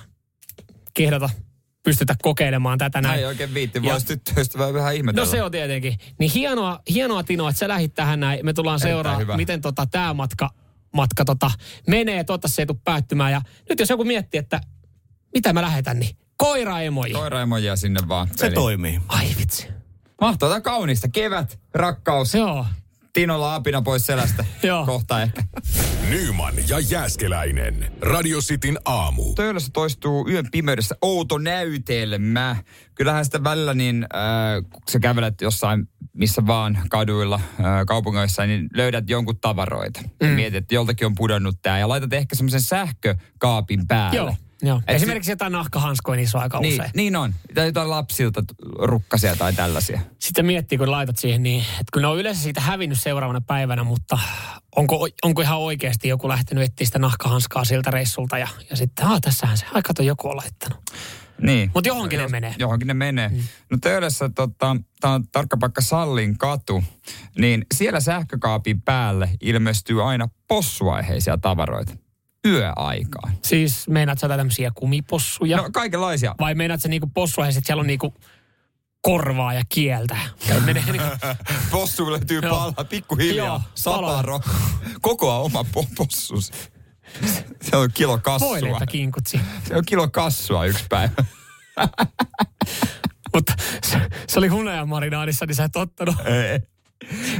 [0.93, 1.30] kehdata
[1.84, 3.84] pystytä kokeilemaan tätä Näin ei oikein viitti.
[3.84, 5.26] Voisi tyttöystävää vähän ihmetellä.
[5.26, 5.97] No se on tietenkin.
[6.20, 8.45] Niin hienoa, hienoa Tino, että sä lähit tähän näin.
[8.45, 10.49] Me tullaan seuraamaan, miten tota, tämä matka,
[10.93, 11.51] matka tota,
[11.88, 12.24] menee.
[12.24, 13.32] Toivottavasti se ei tule päättymään.
[13.32, 14.61] Ja nyt jos joku miettii, että
[15.34, 17.13] mitä mä lähetän, niin koiraemoji.
[17.13, 18.27] Koiraemojia sinne vaan.
[18.27, 18.55] Se peliin.
[18.55, 19.01] toimii.
[19.07, 19.67] Ai vitsi.
[20.21, 21.07] Mahtavaa kaunista.
[21.07, 22.33] Kevät, rakkaus.
[22.33, 22.65] Joo.
[23.13, 24.45] Tinolla apina pois selästä.
[24.63, 24.85] Joo.
[24.85, 25.43] Kohta ehkä.
[26.09, 27.91] Nyman ja Jääskeläinen.
[28.01, 29.33] Radio Cityn aamu.
[29.33, 32.55] Töölössä toistuu yön pimeydessä outo näytelmä.
[32.95, 38.69] Kyllähän sitä välillä niin, äh, kun sä kävelet jossain missä vaan kaduilla, äh, kaupungeissa, niin
[38.73, 40.01] löydät jonkun tavaroita.
[40.23, 40.27] Mm.
[40.27, 44.17] Mietit, että joltakin on pudonnut tää ja laitat ehkä semmoisen sähkökaapin päälle.
[44.17, 44.35] Joo.
[44.64, 44.82] Joo.
[44.88, 46.91] Et Esimerkiksi jotain nahkahanskoja niissä on aika Niin, usein.
[46.95, 47.34] niin on.
[47.53, 48.43] Tai jotain lapsilta
[48.80, 50.01] rukkasia tai tällaisia.
[50.20, 53.84] Sitten miettii, kun laitat siihen, niin että kun ne on yleensä siitä hävinnyt seuraavana päivänä,
[53.84, 54.20] mutta
[54.76, 59.22] onko, onko ihan oikeasti joku lähtenyt etsiä sitä nahkahanskaa siltä reissulta ja, ja sitten, ah,
[59.22, 60.80] tässähän se, ai kato, joku on laittanut.
[61.41, 61.72] Niin.
[61.76, 62.55] Mut johonkin ne menee.
[62.59, 63.28] Johonkin ne menee.
[63.30, 63.43] Mm.
[63.72, 66.84] No Töölössä, tota, tämä on tarkka paikka Sallin katu,
[67.39, 71.93] niin siellä sähkökaapin päälle ilmestyy aina possuaiheisia tavaroita
[72.45, 73.33] yöaikaan.
[73.43, 75.57] Siis meinaat sä tämmöisiä kumipossuja?
[75.57, 76.35] No kaikenlaisia.
[76.39, 78.13] Vai meinaat sä niinku possuaiheet, että siellä on niinku
[79.01, 80.17] korvaa ja kieltä?
[80.49, 80.91] Ja niinku,
[81.71, 82.55] Possu löytyy Joo.
[82.73, 84.39] pala, pikkuhiljaa, Joo, saparo,
[85.01, 86.51] kokoa oma po- possus.
[87.69, 88.59] Se on kilo kassua.
[88.59, 88.79] siinä.
[89.67, 91.23] Se on kilo kassua yksi päivä.
[93.33, 96.15] Mutta se, se oli hunajan marinaadissa, niin sä et ottanut.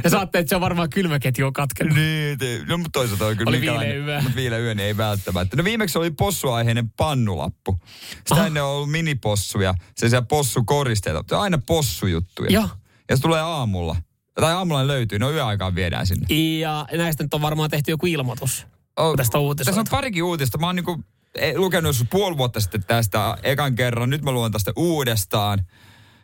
[0.04, 1.96] Ja sä ajattelet, että se on varmaan kylmäketju on katkenut.
[1.96, 2.38] Niin,
[2.68, 4.20] no mutta toisaalta on kyllä Oli viileä yö.
[4.22, 5.56] Mutta viileä yö, niin ei välttämättä.
[5.56, 7.78] No viimeksi oli possuaiheinen pannulappu.
[8.10, 8.46] Sitä Ah.
[8.46, 11.24] ennen on ollut minipossuja, se siellä possukoristeita.
[11.28, 12.50] Se on aina possujuttuja.
[12.50, 12.68] Joo.
[13.10, 13.96] Ja se tulee aamulla.
[14.34, 16.34] Tai aamulla ne löytyy, no yöaikaan viedään sinne.
[16.60, 18.66] Ja näistä nyt on varmaan tehty joku ilmoitus.
[18.96, 19.56] Oh, tästä on.
[19.56, 20.58] Tässä on parikin uutista.
[20.58, 21.04] Mä oon niinku
[21.34, 24.10] eh, lukenut puoli vuotta sitten tästä ekan kerran.
[24.10, 25.58] Nyt mä luen tästä uudestaan.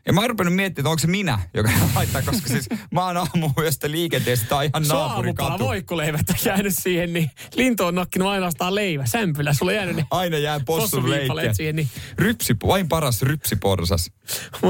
[0.07, 3.91] Ja mä oon miettimään, että onko se minä, joka laittaa, koska siis mä oon aamuyöstä
[3.91, 5.45] liikenteessä, tää on ihan naapurikatu.
[5.47, 9.07] aamupala voikkuleivät on jäänyt siihen, niin lintu on nokkinut ainoastaan leivä.
[9.07, 11.53] Sämpylä, sulla on jäänyt ne Aina jää possun leikkiä.
[11.53, 11.77] siihen.
[11.77, 11.89] Niin.
[12.19, 14.11] Rypsi, vain paras rypsiporsas.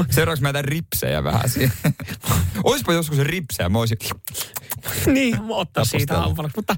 [0.09, 1.71] Seuraavaksi mä jätän ripsejä vähän siihen.
[2.63, 3.97] Oispa joskus se ripsejä, mä olisin...
[5.05, 6.57] niin, mä ottaa siitä aamupalaksi.
[6.57, 6.75] Mutta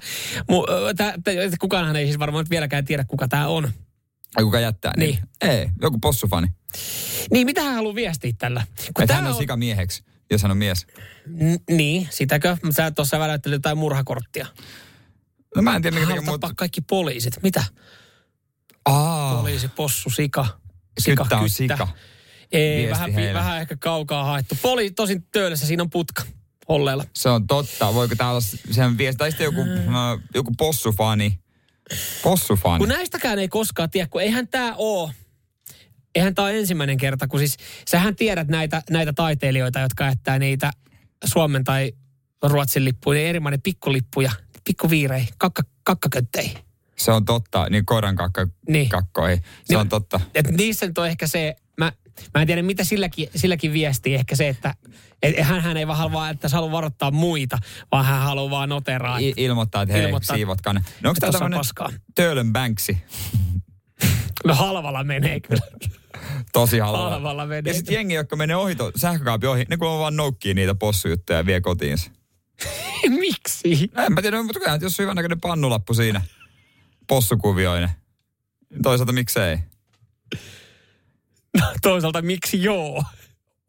[0.49, 3.71] mu, ö, tää, tää, kukaanhan ei siis varmaan vieläkään tiedä, kuka tämä on.
[4.35, 4.93] Ai kuka jättää?
[4.97, 5.19] Niin.
[5.41, 6.47] Ei, joku possufani.
[7.31, 8.63] Niin, mitä hän haluaa viestiä tällä?
[8.77, 10.87] Kun Että tää hän on sikamieheksi, jos hän on mies.
[11.27, 12.57] N- niin, sitäkö?
[12.71, 14.47] Sä tuossa väläyttelit jotain murhakorttia.
[15.55, 16.57] No mä en tiedä, mikä Hän mikä tappaa muut...
[16.57, 17.43] kaikki poliisit.
[17.43, 17.63] Mitä?
[18.85, 20.45] Aa, Poliisi, possu, sika.
[21.05, 21.87] kyttä on sika.
[22.51, 23.33] Ei, vähän, heille.
[23.33, 24.57] vähän ehkä kaukaa haettu.
[24.61, 26.23] Poli tosin töölössä, siinä on putka
[26.67, 27.03] olleella.
[27.15, 27.93] Se on totta.
[27.93, 29.17] Voiko tää olla sen viesti?
[29.17, 31.39] Tai sitten joku, äh, joku possufani.
[32.23, 32.79] Possufani.
[32.79, 35.11] Kun näistäkään ei koskaan tiedä, kun eihän tämä oo.
[36.15, 37.57] Eihän tämä ole ensimmäinen kerta, kun siis
[37.87, 40.71] sähän tiedät näitä, näitä taiteilijoita, jotka jättää niitä
[41.25, 41.91] Suomen tai
[42.43, 44.31] Ruotsin lippuja, niin erimainen pikkulippuja,
[44.63, 46.53] pikkuviirei, kakka, kakkaköttei.
[46.95, 48.89] Se on totta, niin koiran kakka, Niin.
[48.89, 49.37] kakkoihin.
[49.37, 50.19] Se Niin on totta.
[50.35, 51.91] Et niissä nyt on ehkä se, mä,
[52.33, 54.75] mä en tiedä mitä silläkin, silläkin viestii, ehkä se, että
[55.23, 57.57] et, hän, hän ei vaan halua, että se haluaa varoittaa muita,
[57.91, 59.17] vaan hän haluaa vaan noteraa.
[59.17, 60.79] I- ilmoittaa, että hei, Ilmoittaa, siivotkaa ne.
[61.01, 61.59] No onko tämä tämmöinen.
[62.15, 62.97] Töölön Banksi?
[64.45, 65.61] No halvalla menee kyllä.
[66.53, 67.09] Tosi halvalla.
[67.09, 67.69] Halvalla menee.
[67.71, 71.37] Ja sitten jengi, jotka menee ohi, to- sähkökaapin ohi, ne kuulemma vaan noukkii niitä possujuttuja
[71.39, 72.11] ja vie kotiinsa.
[73.19, 73.91] Miksi?
[73.95, 76.21] No En mä tiedä, mutta kyllä, jos on hyvänäköinen pannulappu siinä,
[77.07, 77.89] possukuvioinen.
[78.69, 79.57] niin Toisaalta miksei.
[81.81, 83.03] Toisaalta miksi joo?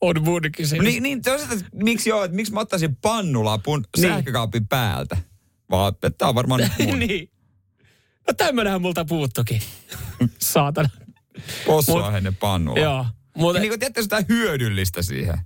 [0.01, 0.79] On munkin se.
[0.79, 4.09] Niin, niin toisaalta, miksi joo, että miksi mä ottaisin pannulapun Niin.
[4.13, 5.17] sähkökaapin päältä?
[5.71, 7.31] Vaan, että tää on varmaan niin.
[8.27, 9.61] No tämmönenhän multa puuttukin.
[10.39, 10.89] Saatana.
[11.67, 12.81] possuaiheinen pannula.
[12.81, 13.07] Joo.
[13.37, 15.39] Mutta niin kuin tiedätte jotain hyödyllistä siihen.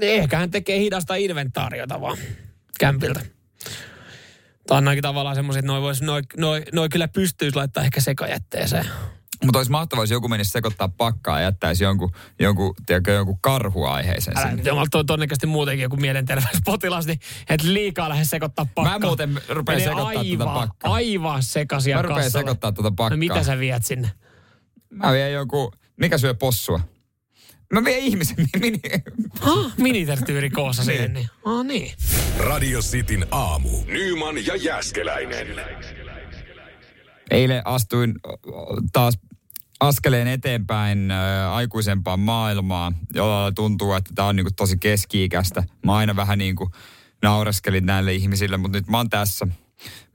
[0.00, 2.18] ehkä hän tekee hidasta inventaariota vaan
[2.78, 3.20] kämpiltä.
[4.66, 8.86] Tai ainakin tavallaan semmoiset, että noi, vois, noi, noi, noi kyllä pystyisi laittaa ehkä sekajätteeseen.
[9.44, 14.34] Mutta olisi mahtavaa, jos joku menisi sekoittaa pakkaa ja jättäisi jonkun, jonkun, tiedätkö, jonkun karhuaiheisen
[14.38, 14.56] Älä sinne.
[14.56, 18.98] nyt jumala, toi todennäköisesti muutenkin joku mielenterveyspotilas, niin et liikaa lähde sekoittaa pakkaa.
[18.98, 20.92] Mä muuten rupean sekoittaa aivan, tätä pakkaa.
[20.92, 22.42] Aivan sekasia Mä rupean kassalle.
[22.42, 23.10] sekoittaa tuota pakkaa.
[23.10, 24.10] No mitä sä viet sinne?
[24.90, 26.80] Mä vien joku, mikä syö possua?
[27.72, 28.80] Mä vien ihmisen, mini,
[29.40, 30.92] Ah, minitertyyri koossa Niin.
[30.92, 31.12] siihen.
[31.12, 31.28] Niin.
[31.44, 31.92] Ah, niin.
[32.38, 33.70] Radio Cityn aamu.
[33.86, 35.46] Nyman ja Jääskeläinen.
[37.30, 38.14] Eilen astuin
[38.92, 39.14] taas
[39.80, 45.62] askeleen eteenpäin ä, aikuisempaan maailmaan, jolla tuntuu, että tämä on niinku tosi keski-ikäistä.
[45.86, 46.70] Mä aina vähän niinku
[47.22, 49.46] naureskelin näille ihmisille, mutta nyt mä oon tässä.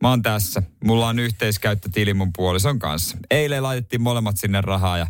[0.01, 0.64] Mä oon tässä.
[0.84, 3.18] Mulla on yhteiskäyttötili mun puolison kanssa.
[3.32, 5.07] Eilen laitettiin molemmat sinne rahaa ja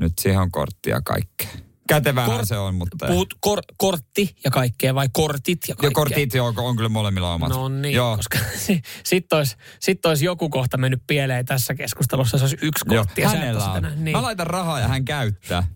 [0.00, 1.63] Nyt siihen on korttia kaikkea.
[1.88, 3.06] Kätevähän Kort- se on, mutta...
[3.06, 5.88] Puhut kor, kortti ja kaikkea vai kortit ja kaikkea?
[5.88, 7.48] Jo kortit on, on kyllä molemmilla omat.
[7.48, 8.16] No niin, Joo.
[8.16, 8.38] koska
[9.04, 13.04] sitten olisi, sit olisi joku kohta mennyt pieleen tässä keskustelussa, se olisi yksi Joo.
[13.04, 13.20] kortti.
[13.20, 13.82] ja sä et Hänellä on.
[13.82, 14.00] nähnyt.
[14.00, 14.16] Niin.
[14.16, 15.68] Mä laitan rahaa ja hän käyttää.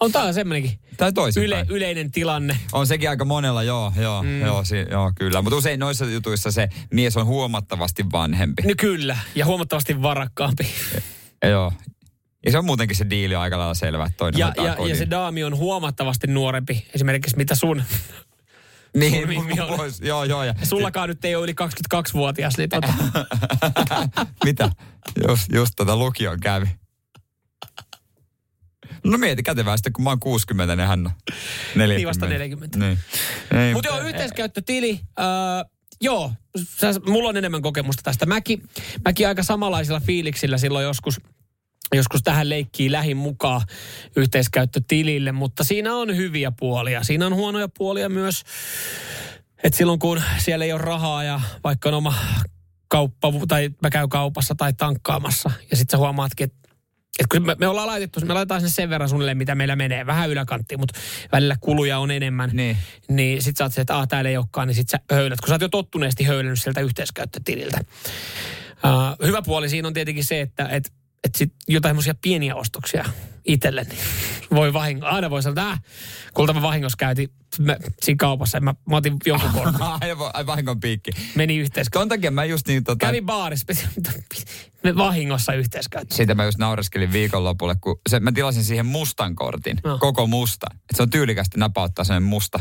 [0.00, 2.58] On tää semmoinenkin Tai yle, yleinen tilanne.
[2.72, 4.40] On sekin aika monella, joo, joo, mm.
[4.40, 5.42] joo, si, joo kyllä.
[5.42, 8.62] Mutta usein noissa jutuissa se mies on huomattavasti vanhempi.
[8.62, 10.66] No kyllä, ja huomattavasti varakkaampi.
[11.42, 11.72] Ja joo.
[12.46, 14.90] Ja se on muutenkin se diili aika lailla selvä, toinen Ja, ja, kodin.
[14.90, 17.82] ja se daami on huomattavasti nuorempi, esimerkiksi mitä sun.
[18.96, 19.76] niin, on.
[19.76, 20.44] pois, joo, joo.
[20.44, 21.54] Ja Sullakaan nyt ei ole yli
[21.94, 22.94] 22-vuotias, niin tota,
[24.44, 24.70] Mitä?
[25.28, 26.66] Just, just tota lukion kävi.
[29.04, 31.12] No mieti kätevää sitten, kun mä oon 60, niin hän on
[31.74, 31.96] 40.
[31.96, 32.78] Niin vasta 40.
[32.78, 32.98] Niin.
[33.72, 35.00] Mutta joo, yhteiskäyttötili.
[35.18, 35.70] Äh,
[36.00, 36.32] joo,
[36.80, 38.26] sä, mulla on enemmän kokemusta tästä.
[38.26, 38.68] Mäkin,
[39.04, 41.20] mäkin aika samanlaisilla fiiliksillä silloin joskus,
[41.94, 43.62] joskus tähän leikkiin lähin mukaan
[44.16, 47.04] yhteiskäyttötilille, mutta siinä on hyviä puolia.
[47.04, 48.42] Siinä on huonoja puolia myös,
[49.62, 52.14] että silloin kun siellä ei ole rahaa ja vaikka on oma
[52.88, 56.66] kauppa, tai mä käyn kaupassa tai tankkaamassa, ja sitten sä huomaatkin, että
[57.18, 60.06] et kun me, me ollaan laitettu, me laitetaan sinne sen verran suunnilleen, mitä meillä menee.
[60.06, 61.00] Vähän yläkanttiin, mutta
[61.32, 62.50] välillä kuluja on enemmän.
[62.52, 62.76] Niin.
[63.08, 65.40] Niin sit sä oot se, että aah, täällä ei olekaan, niin sit sä höylät.
[65.40, 67.78] Kun sä oot jo tottuneesti höylännyt sieltä yhteiskäyttötililtä.
[68.84, 70.92] Uh, hyvä puoli siinä on tietenkin se, että et,
[71.26, 73.04] et sit jotain semmoisia pieniä ostoksia
[73.44, 73.96] itselleni
[74.54, 75.06] voi vahingo.
[75.06, 75.82] Aina voi sanoa, että äh,
[76.34, 78.60] kulta mä vahingossa käytin mä, siinä kaupassa.
[78.60, 79.80] Mä, mä otin jonkun kortin.
[80.32, 81.10] Ai vahingon piikki.
[81.34, 81.98] Meni yhteiskäyttö.
[81.98, 83.06] Ton takia mä just niin tota...
[83.06, 83.66] Kävin baarissa.
[84.82, 86.14] Me vahingossa yhteiskäyttö.
[86.14, 89.80] Siitä mä just naureskelin viikonlopulle, kun se, mä tilasin siihen mustan kortin.
[89.84, 89.98] No.
[89.98, 90.66] Koko musta.
[90.72, 92.60] Et se on tyylikästi napauttaa sen musta,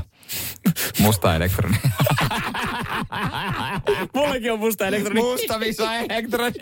[0.99, 1.77] musta elektroni.
[4.15, 5.21] Mullakin on musta elektroni.
[5.21, 6.55] musta visa elektroni.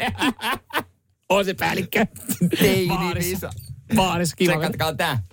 [1.30, 2.06] On se päällikkö.
[2.60, 3.50] Teini Baarissa.
[4.38, 4.54] kiva.
[4.54, 5.24] Tsekatkaa tää.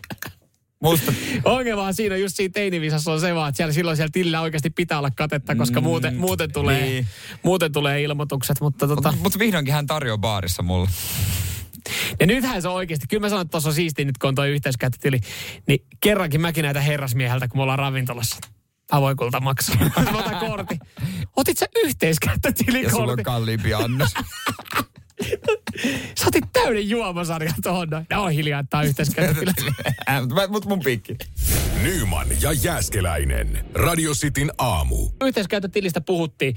[0.83, 1.13] Musta.
[1.45, 4.99] Ongelma siinä just siinä teinivisassa on se vaan, että siellä, silloin siellä tilillä oikeasti pitää
[4.99, 7.07] olla katetta, koska muuten, muuten, tulee, niin.
[7.43, 8.61] muuten tulee ilmoitukset.
[8.61, 10.89] Mutta tota, Mutta vihdoinkin hän tarjoaa baarissa mulle.
[12.21, 14.35] ja nythän se on oikeasti, kyllä mä sanon, että tuossa on siistiä nyt, kun on
[14.35, 15.21] toi yhteiskäyttötili,
[15.69, 18.37] niin kerrankin mäkin näitä herrasmieheltä, kun me ollaan ravintolassa.
[18.91, 19.77] Avoikulta maksaa.
[20.13, 20.81] Mä otan kortin.
[21.37, 23.25] Otit sä Ja sulla on yhteiskäyttötilikortin?
[23.25, 24.15] kalliimpi annos.
[26.19, 28.07] Sä otit täyden juomasarjan tuohon noin.
[28.11, 29.71] Ne on hiljaa, että tää on yhteiskäyttötili.
[30.51, 31.17] Mutta mun piikki.
[31.83, 33.65] Nyman ja Jääskeläinen.
[33.75, 35.09] Radio Cityn aamu.
[35.25, 36.57] yhteiskäyttötilistä puhuttiin.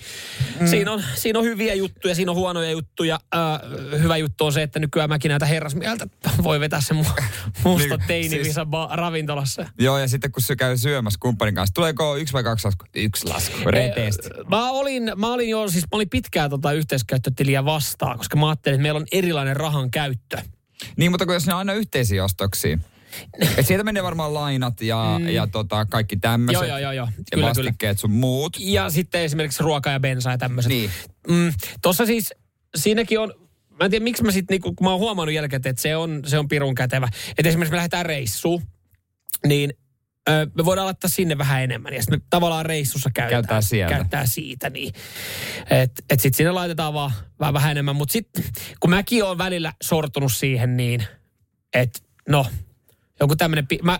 [0.59, 0.68] Mm.
[0.68, 3.20] Siinä, on, siinä on hyviä juttuja, siinä on huonoja juttuja.
[3.36, 6.07] Äh, hyvä juttu on se, että nykyään mäkin näitä herrasmieltä
[6.43, 7.24] voi vetää sen mu-
[7.64, 9.66] musta Niin, teinivisa siis- ba- ravintolassa.
[9.80, 12.86] Joo, ja sitten kun se käy syömässä kumppanin kanssa, tuleeko yksi vai kaksi lasku?
[12.95, 13.57] Yksi lasku.
[13.72, 14.28] Reteesti.
[14.28, 18.45] Eh, Mä olin, mä olin jo, siis mä olin pitkään tota yhteiskäyttötiliä vastaan, koska mä
[18.54, 20.38] ajattelin, että meillä on erilainen rahan käyttö.
[20.97, 22.78] Niin, mutta kun jos ne on aina yhteisiä ostoksia.
[23.58, 25.28] Et sieltä menee varmaan lainat ja, mm.
[25.28, 26.68] ja tota, kaikki tämmöiset.
[26.68, 27.08] Joo, joo, joo, joo.
[27.18, 28.58] Ja Kyllä, vastikkeet sun muut.
[28.60, 30.70] Ja sitten esimerkiksi ruoka ja bensa ja tämmöiset.
[30.70, 30.89] Niin.
[31.28, 32.34] Mm, Tuossa siis,
[32.76, 33.34] siinäkin on,
[33.80, 36.22] mä en tiedä miksi mä sitten, niinku, kun mä oon huomannut jälkeen, että se on,
[36.26, 37.10] se on pirun kätevä.
[37.38, 38.62] Että esimerkiksi me lähdetään reissuun,
[39.47, 39.74] niin
[40.30, 41.93] ö, me voidaan laittaa sinne vähän enemmän.
[41.93, 43.95] Ja sitten me tavallaan reissussa käytetään, Käytetään sieltä.
[43.95, 44.69] käytetään siitä.
[44.69, 44.93] Niin.
[45.69, 47.95] Että et sitten sinne laitetaan vaan vähän, vähän enemmän.
[47.95, 48.43] Mutta sitten
[48.80, 51.03] kun mäkin oon välillä sortunut siihen niin,
[51.74, 51.99] että
[52.30, 52.45] no,
[53.19, 53.99] joku tämmöinen, mä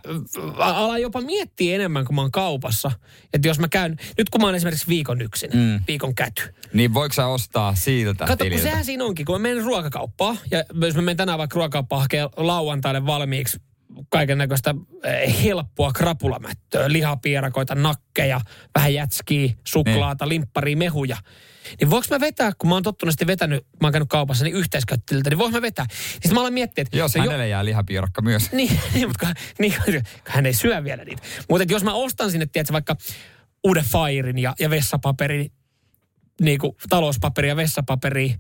[0.58, 2.92] alan jopa miettiä enemmän, kun mä oon kaupassa.
[3.34, 5.80] Että jos mä käyn, nyt kun mä oon esimerkiksi viikon yksin, mm.
[5.88, 6.54] viikon käty.
[6.74, 8.64] Niin voiko sä ostaa siltä Kato, kun tililtä?
[8.64, 12.30] sehän siinä onkin, kun mä menen ruokakauppaan, ja jos mä menen tänään vaikka ruokakauppaan hakee
[12.38, 13.60] lauantaille valmiiksi
[14.10, 14.76] kaiken näköistä
[15.44, 18.42] helppoa krapulamättöä, lihapierakoita, nakkeja,
[18.76, 21.18] vähän jätskiä, suklaata, limpparia, mehuja.
[21.82, 25.30] Niin voiko mä vetää, kun mä oon tottuneesti vetänyt, mä oon käynyt kaupassa, niin yhteiskäyttiltä,
[25.30, 25.86] niin voiko mä vetää?
[26.14, 26.98] Sitten mä alan miettiä, että...
[26.98, 28.52] Jos no jo- hänelle jää lihapiirakka myös.
[28.52, 29.74] niin, niin mutta niin,
[30.28, 31.22] hän ei syö vielä niitä.
[31.50, 32.96] Mutta jos mä ostan sinne, tiedätkö, vaikka
[33.64, 35.52] uuden fairin ja, ja vessapaperin,
[36.42, 38.36] niin kuin talouspaperi ja vessapaperi,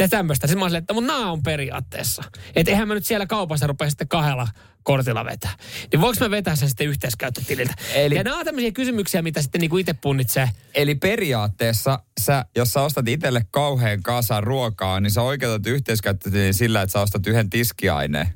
[0.00, 0.46] ja tämmöistä.
[0.46, 2.22] Sitten mä silleen, että mun nää on periaatteessa.
[2.56, 4.48] Että eihän mä nyt siellä kaupassa rupea sitten kahdella
[4.82, 5.56] kortilla vetää.
[5.92, 7.74] Niin voiko mä vetää sen sitten yhteiskäyttötililtä?
[7.94, 8.14] Eli-.
[8.14, 10.50] Ja nämä on tämmöisiä kysymyksiä, mitä sitten niinku itse punnitsee.
[10.74, 16.82] Eli periaatteessa, sä, jos sä ostat itselle kauhean kasan ruokaa, niin sä oikeutat yhteiskäyttötiliin sillä,
[16.82, 18.26] että sä ostat yhden tiskiaineen.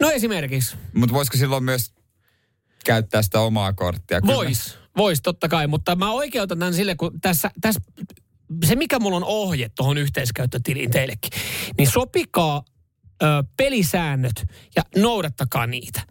[0.00, 0.76] No esimerkiksi.
[0.94, 1.92] Mutta voisiko silloin myös
[2.84, 4.20] käyttää sitä omaa korttia?
[4.20, 4.34] Kyllä.
[4.34, 7.80] Vois, vois totta kai, mutta mä oikeutan tämän sille, kun tässä, tässä
[8.64, 11.30] se mikä mulla on ohje tuohon yhteiskäyttötiliin teillekin,
[11.78, 12.64] niin sopikaa
[13.22, 14.44] ö, pelisäännöt
[14.76, 16.02] ja noudattakaa niitä.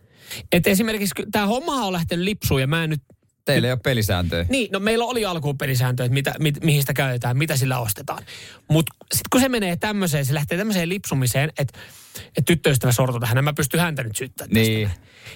[0.52, 3.02] Et esimerkiksi tämä homma on lähtenyt lipsuun ja mä en nyt
[3.46, 4.46] Teillä ei ole pelisääntöjä.
[4.50, 8.24] Niin, no meillä oli alkuun pelisääntöjä, että mitä, mi, mihin sitä käytetään, mitä sillä ostetaan.
[8.70, 11.80] Mutta sitten kun se menee tämmöiseen, se lähtee tämmöiseen lipsumiseen, että,
[12.16, 14.70] että tyttöystävä sortui tähän, mä pystyn häntä nyt syyttämään tästä.
[14.70, 14.92] Niin.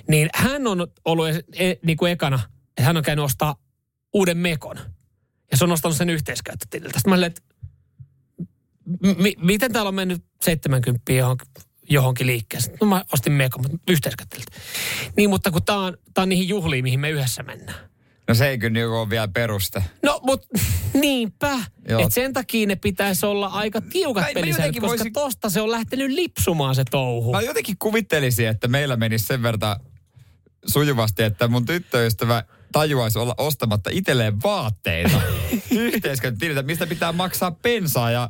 [0.07, 2.39] Niin hän on ollut e, e, niin kuin ekana,
[2.69, 3.55] että hän on käynyt ostaa
[4.13, 4.77] uuden mekon.
[5.51, 6.99] Ja se on ostanut sen yhteiskäyttötililtä.
[6.99, 7.41] Sitten mä olin, että
[8.85, 11.47] m- miten täällä on mennyt 70 johonkin,
[11.89, 12.77] johonkin liikkeeseen?
[12.81, 14.51] No mä ostin mekon, mutta yhteiskäyttötililtä.
[15.17, 17.79] Niin, mutta kun tää on, tää on niihin juhliin, mihin me yhdessä mennään.
[18.27, 19.83] No se ei kyllä ole vielä peruste.
[20.03, 20.47] No, mutta
[20.93, 21.57] niinpä.
[21.89, 22.01] Joo.
[22.01, 25.71] Et sen takia ne pitäisi olla aika tiukat Mä- pelisäännöt, koska voisin- tosta se on
[25.71, 27.31] lähtenyt lipsumaan se touhu.
[27.31, 29.75] Mä jotenkin kuvittelisin, että meillä menisi sen verran
[30.67, 35.21] sujuvasti, että mun tyttöystävä tajuaisi olla ostamatta itselleen vaatteita
[35.71, 38.29] yhteiskäyttötililtä, mistä pitää maksaa pensaa ja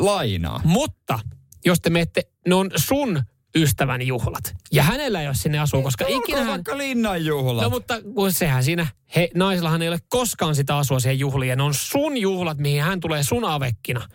[0.00, 0.60] lainaa.
[0.64, 1.18] Mutta
[1.64, 3.22] jos te menette, ne on sun
[3.56, 4.54] ystävän juhlat.
[4.72, 6.48] Ja hänellä ei ole sinne asua, koska ikinä hän...
[6.48, 7.64] vaikka linnan juhlat.
[7.64, 8.86] No mutta kun sehän siinä,
[9.16, 11.50] he, naisillahan ei ole koskaan sitä asua siihen juhliin.
[11.50, 14.08] Ja ne on sun juhlat, mihin hän tulee sun avekkina.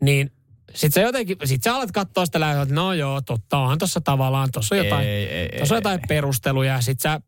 [0.00, 0.32] Niin
[0.74, 4.00] sit sä jotenkin, sit sä alat katsoa sitä lähdöä, että no joo, totta onhan tossa
[4.00, 6.72] tavallaan, tossa on jotain, Ei, ei, ei, tossa on ei, jotain perusteluja.
[6.72, 7.20] Ja sit sä,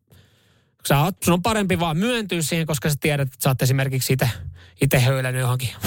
[0.87, 4.13] sä oot, sun on parempi vaan myöntyä siihen, koska sä tiedät, että sä oot esimerkiksi
[4.13, 4.29] itse,
[4.81, 5.69] itse höylännyt johonkin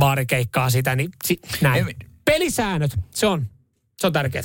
[0.00, 1.86] baarikeikkaa sitä, niin si, näin.
[1.88, 3.46] Ei- Pelisäännöt, se on,
[3.96, 4.44] se on tärkeää.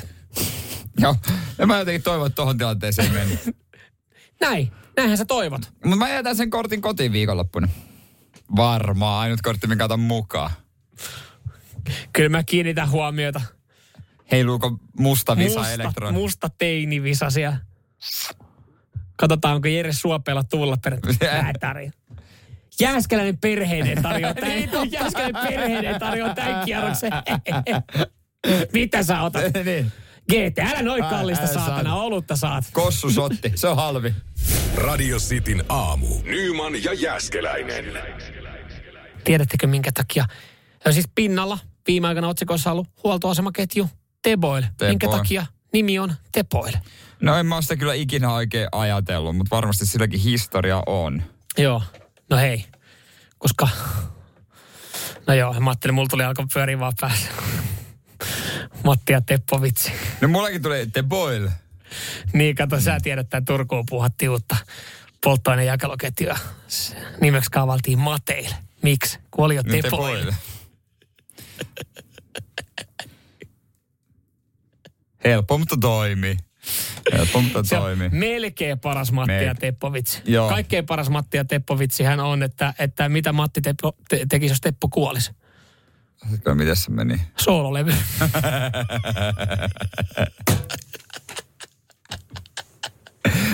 [1.01, 1.15] Joo.
[1.57, 3.39] Ja mä jotenkin toivon, että tohon tilanteeseen meni.
[4.41, 5.61] Näin, näinhän sä toivot.
[5.85, 7.67] Mutta mä jätän sen kortin kotiin viikonloppuna.
[8.55, 10.51] Varmaan, ainut kortti, minkä otan mukaan.
[12.13, 13.41] Kyllä mä kiinnitän huomiota.
[14.31, 16.17] Heiluuko musta visa musta, elektroni?
[16.17, 17.57] musta teinivisa siellä.
[19.17, 21.41] Katsotaan, onko Jere Suopeella tuulla perjantaina.
[21.43, 21.91] Näin tarjoaa.
[22.81, 27.11] Jääskeläinen perheinen tarjoaa tämän, Niin, Jääskeläinen perheinen tarjoaa tämän kierroksen.
[28.73, 29.43] Mitä sä otat?
[29.65, 29.91] niin.
[30.31, 32.01] GT, älä noin kallista ää, saatana, saat.
[32.03, 32.63] olutta saat.
[32.73, 34.13] Kossu sotti, se on halvi.
[34.75, 36.07] Radio Cityn aamu.
[36.23, 37.85] Nyman ja Jäskeläinen.
[39.23, 40.25] Tiedättekö minkä takia?
[40.85, 41.57] Ja siis pinnalla
[41.87, 43.89] viime aikoina otsikoissa ollut huoltoasemaketju
[44.21, 44.63] Teboil.
[44.81, 45.17] Minkä Teboil.
[45.17, 46.73] takia nimi on Teboil?
[47.21, 51.23] No en mä sitä kyllä ikinä oikein ajatellut, mutta varmasti silläkin historia on.
[51.57, 51.81] Joo,
[52.31, 52.65] no hei,
[53.37, 53.67] koska...
[55.27, 57.29] No joo, mä ajattelin, mulla tuli alkoi pyöriä vaan päässä.
[58.83, 59.91] Matti ja Teppo vitsi.
[60.21, 61.49] No mullakin tuli The Boil.
[62.33, 64.55] Niin, kato, sä tiedät, että Turkuun puhattiin uutta
[65.23, 66.37] polttoainejakeluketjua.
[66.67, 68.55] S- Nimeksi kaavaltiin Mateille.
[68.81, 69.19] Miksi?
[69.31, 70.23] Kun oli jo No, The Tepoille.
[70.23, 70.33] Boil.
[75.23, 76.37] Helppo, mutta toimi.
[77.41, 78.09] Mutta on toimi.
[78.09, 80.21] melkein paras Matti ja Teppovitsi.
[80.25, 80.49] Joo.
[80.49, 84.61] Kaikkein paras Matti ja Teppovitsi hän on, että, että mitä Matti Teppo, te, tekisi, jos
[84.61, 85.31] Teppo kuolisi.
[86.43, 87.21] Kyllä, miten se meni?
[87.37, 87.93] Soololevy.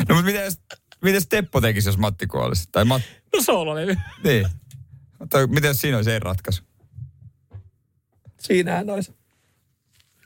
[0.10, 0.52] No mutta miten,
[1.02, 2.70] miten Teppo tekisi, jos Matti kuolisi?
[2.72, 3.02] Tai Mat...
[3.36, 3.96] No soololevy.
[4.24, 4.48] Niin.
[5.30, 6.64] Tai miten siinä olisi ei ratkaisu?
[8.40, 9.16] Siinähän olisi.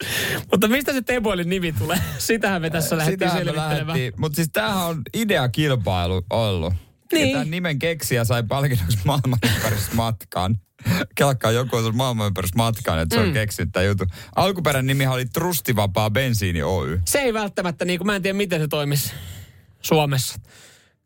[0.52, 1.98] Mutta mistä se Teboilin nimi tulee?
[2.18, 3.98] Sitähän me tässä lähdettiin selvittelemään.
[4.18, 6.74] Mutta siis tämähän on ideakilpailu ollut.
[7.14, 7.28] Niin.
[7.30, 9.40] Ja tämän nimen keksijä sai palkinnoksi maailman
[9.94, 10.58] matkaan.
[11.16, 13.34] Kelkkaa joku on maailman matkaan, että se on Mm.
[13.34, 14.08] keksinyt tämän jutun.
[14.36, 17.02] Alkuperäinen nimi oli Trustivapaa bensiini Oy.
[17.08, 19.14] Se ei välttämättä, niin kuin mä en tiedä miten se toimisi
[19.82, 20.40] Suomessa.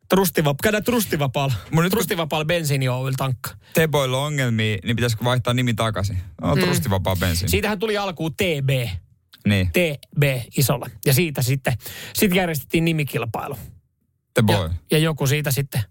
[0.10, 1.54] Trustivap, käydään trustivapaalla.
[1.72, 3.52] Mun nyt Trustivapaalla bensiini Oyl tankka.
[3.74, 6.18] Teboilla on ongelmia, niin pitäisikö vaihtaa nimi takaisin?
[6.42, 7.52] No, Trustivapaa bensiini.
[7.52, 8.70] Siitähän tuli alkuun TB.
[9.48, 10.24] Niin, TB
[10.58, 10.90] isolla.
[11.06, 11.74] Ja siitä sitten,
[12.14, 13.58] sitten järjestettiin nimikilpailu.
[14.34, 14.70] Teboil.
[14.70, 15.82] Ja, ja joku siitä sitten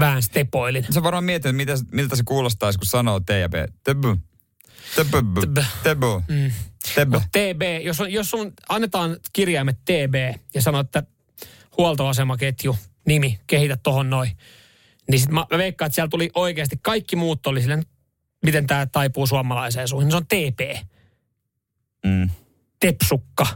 [0.00, 0.86] väänsi Tepoilin.
[0.90, 3.54] Sä varmaan mietit, mitä, miltä se kuulostaisi, kun sanoo T ja B.
[3.84, 4.16] Tebu.
[4.96, 5.40] Tebu.
[5.40, 5.64] Teb.
[5.82, 6.22] Tebu.
[6.28, 6.52] Mm.
[6.94, 7.12] Tebu.
[7.12, 11.02] Mut TB, jos, on, jos on, annetaan kirjaimet TB ja sanoo, että
[11.78, 12.76] huoltoasemaketju,
[13.06, 14.30] nimi, kehitä tohon noin,
[15.10, 17.86] niin sit mä, mä veikkaan, että siellä tuli oikeasti, kaikki muut oli silleen,
[18.44, 20.10] miten tämä taipuu suomalaiseen suuhun.
[20.10, 20.86] Se on TP,
[22.06, 22.30] Mm.
[22.80, 23.46] tepsukka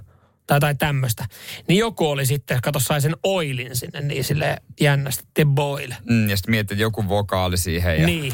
[0.46, 1.26] tai jotain tämmöistä.
[1.68, 5.90] Niin joku oli sitten, kato sai sen oilin sinne, niin sille jännästi, the boil.
[6.10, 8.00] Mm, ja sitten mietit, joku vokaali siihen.
[8.00, 8.06] Ja...
[8.06, 8.32] Niin.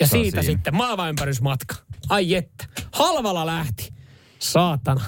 [0.00, 0.42] Ja siitä siinä.
[0.42, 1.74] sitten maailmanympärysmatka.
[2.08, 2.64] Ai että.
[2.92, 3.94] Halvalla lähti.
[4.38, 5.04] Saatana.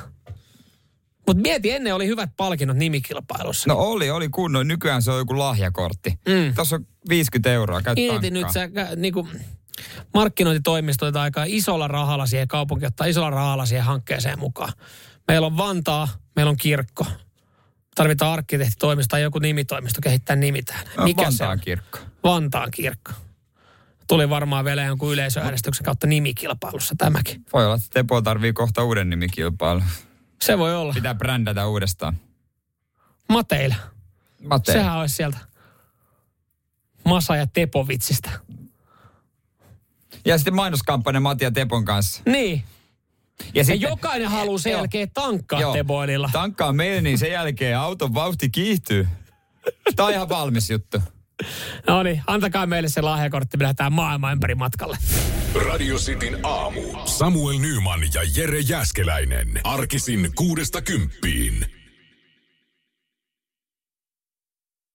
[1.27, 3.70] Mutta mieti, ennen oli hyvät palkinnot nimikilpailussa.
[3.70, 4.68] No oli, oli kunnon.
[4.68, 6.18] Nykyään se on joku lahjakortti.
[6.29, 6.55] Mm.
[6.55, 9.29] Tuossa on 50 euroa, käyt Mieti nyt, sä, niinku,
[10.14, 14.72] markkinointitoimisto otetaan aika isolla rahalla siihen, kaupunki ottaa isolla rahalla siihen hankkeeseen mukaan.
[15.29, 17.07] Meillä on Vantaa, meillä on kirkko.
[17.95, 20.87] Tarvitaan arkkitehtitoimisto tai joku nimitoimisto kehittää nimi tähän.
[20.97, 21.61] No, Mikä se Vantaan on?
[21.61, 21.99] kirkko.
[22.25, 23.12] Vantaan kirkko.
[24.07, 27.45] Tuli varmaan vielä jonkun yleisöäänestyksen kautta nimikilpailussa tämäkin.
[27.53, 29.83] Voi olla, että Tepo tarvii kohta uuden nimikilpailu.
[30.43, 30.93] Se voi olla.
[30.93, 32.16] Pitää brändätä uudestaan.
[33.28, 33.76] Mateille.
[34.43, 34.72] Mate.
[34.72, 35.39] Sehän olisi sieltä.
[37.05, 38.30] Masa ja Tepovitsista.
[40.24, 42.22] Ja sitten mainoskampanja Matia Tepon kanssa.
[42.26, 42.64] Niin.
[43.41, 44.78] Ja, Ja sitten, jokainen haluaa sen Joo.
[44.80, 45.72] jälkeen tankkaa Joo.
[45.72, 46.30] Teboililla.
[46.32, 49.09] Tankkaa meille, niin sen jälkeen auton vauhti kiihtyy.
[49.97, 50.99] Tämä on ihan valmis juttu.
[51.87, 54.97] No niin, antakaa meille se lahjakortti, me lähdetään maailman ympäri matkalle.
[55.70, 56.80] Radio Cityn aamu.
[57.05, 59.61] Samuel Nyman ja Jere Jäskeläinen.
[59.64, 61.66] Arkisin kuudesta kymppiin.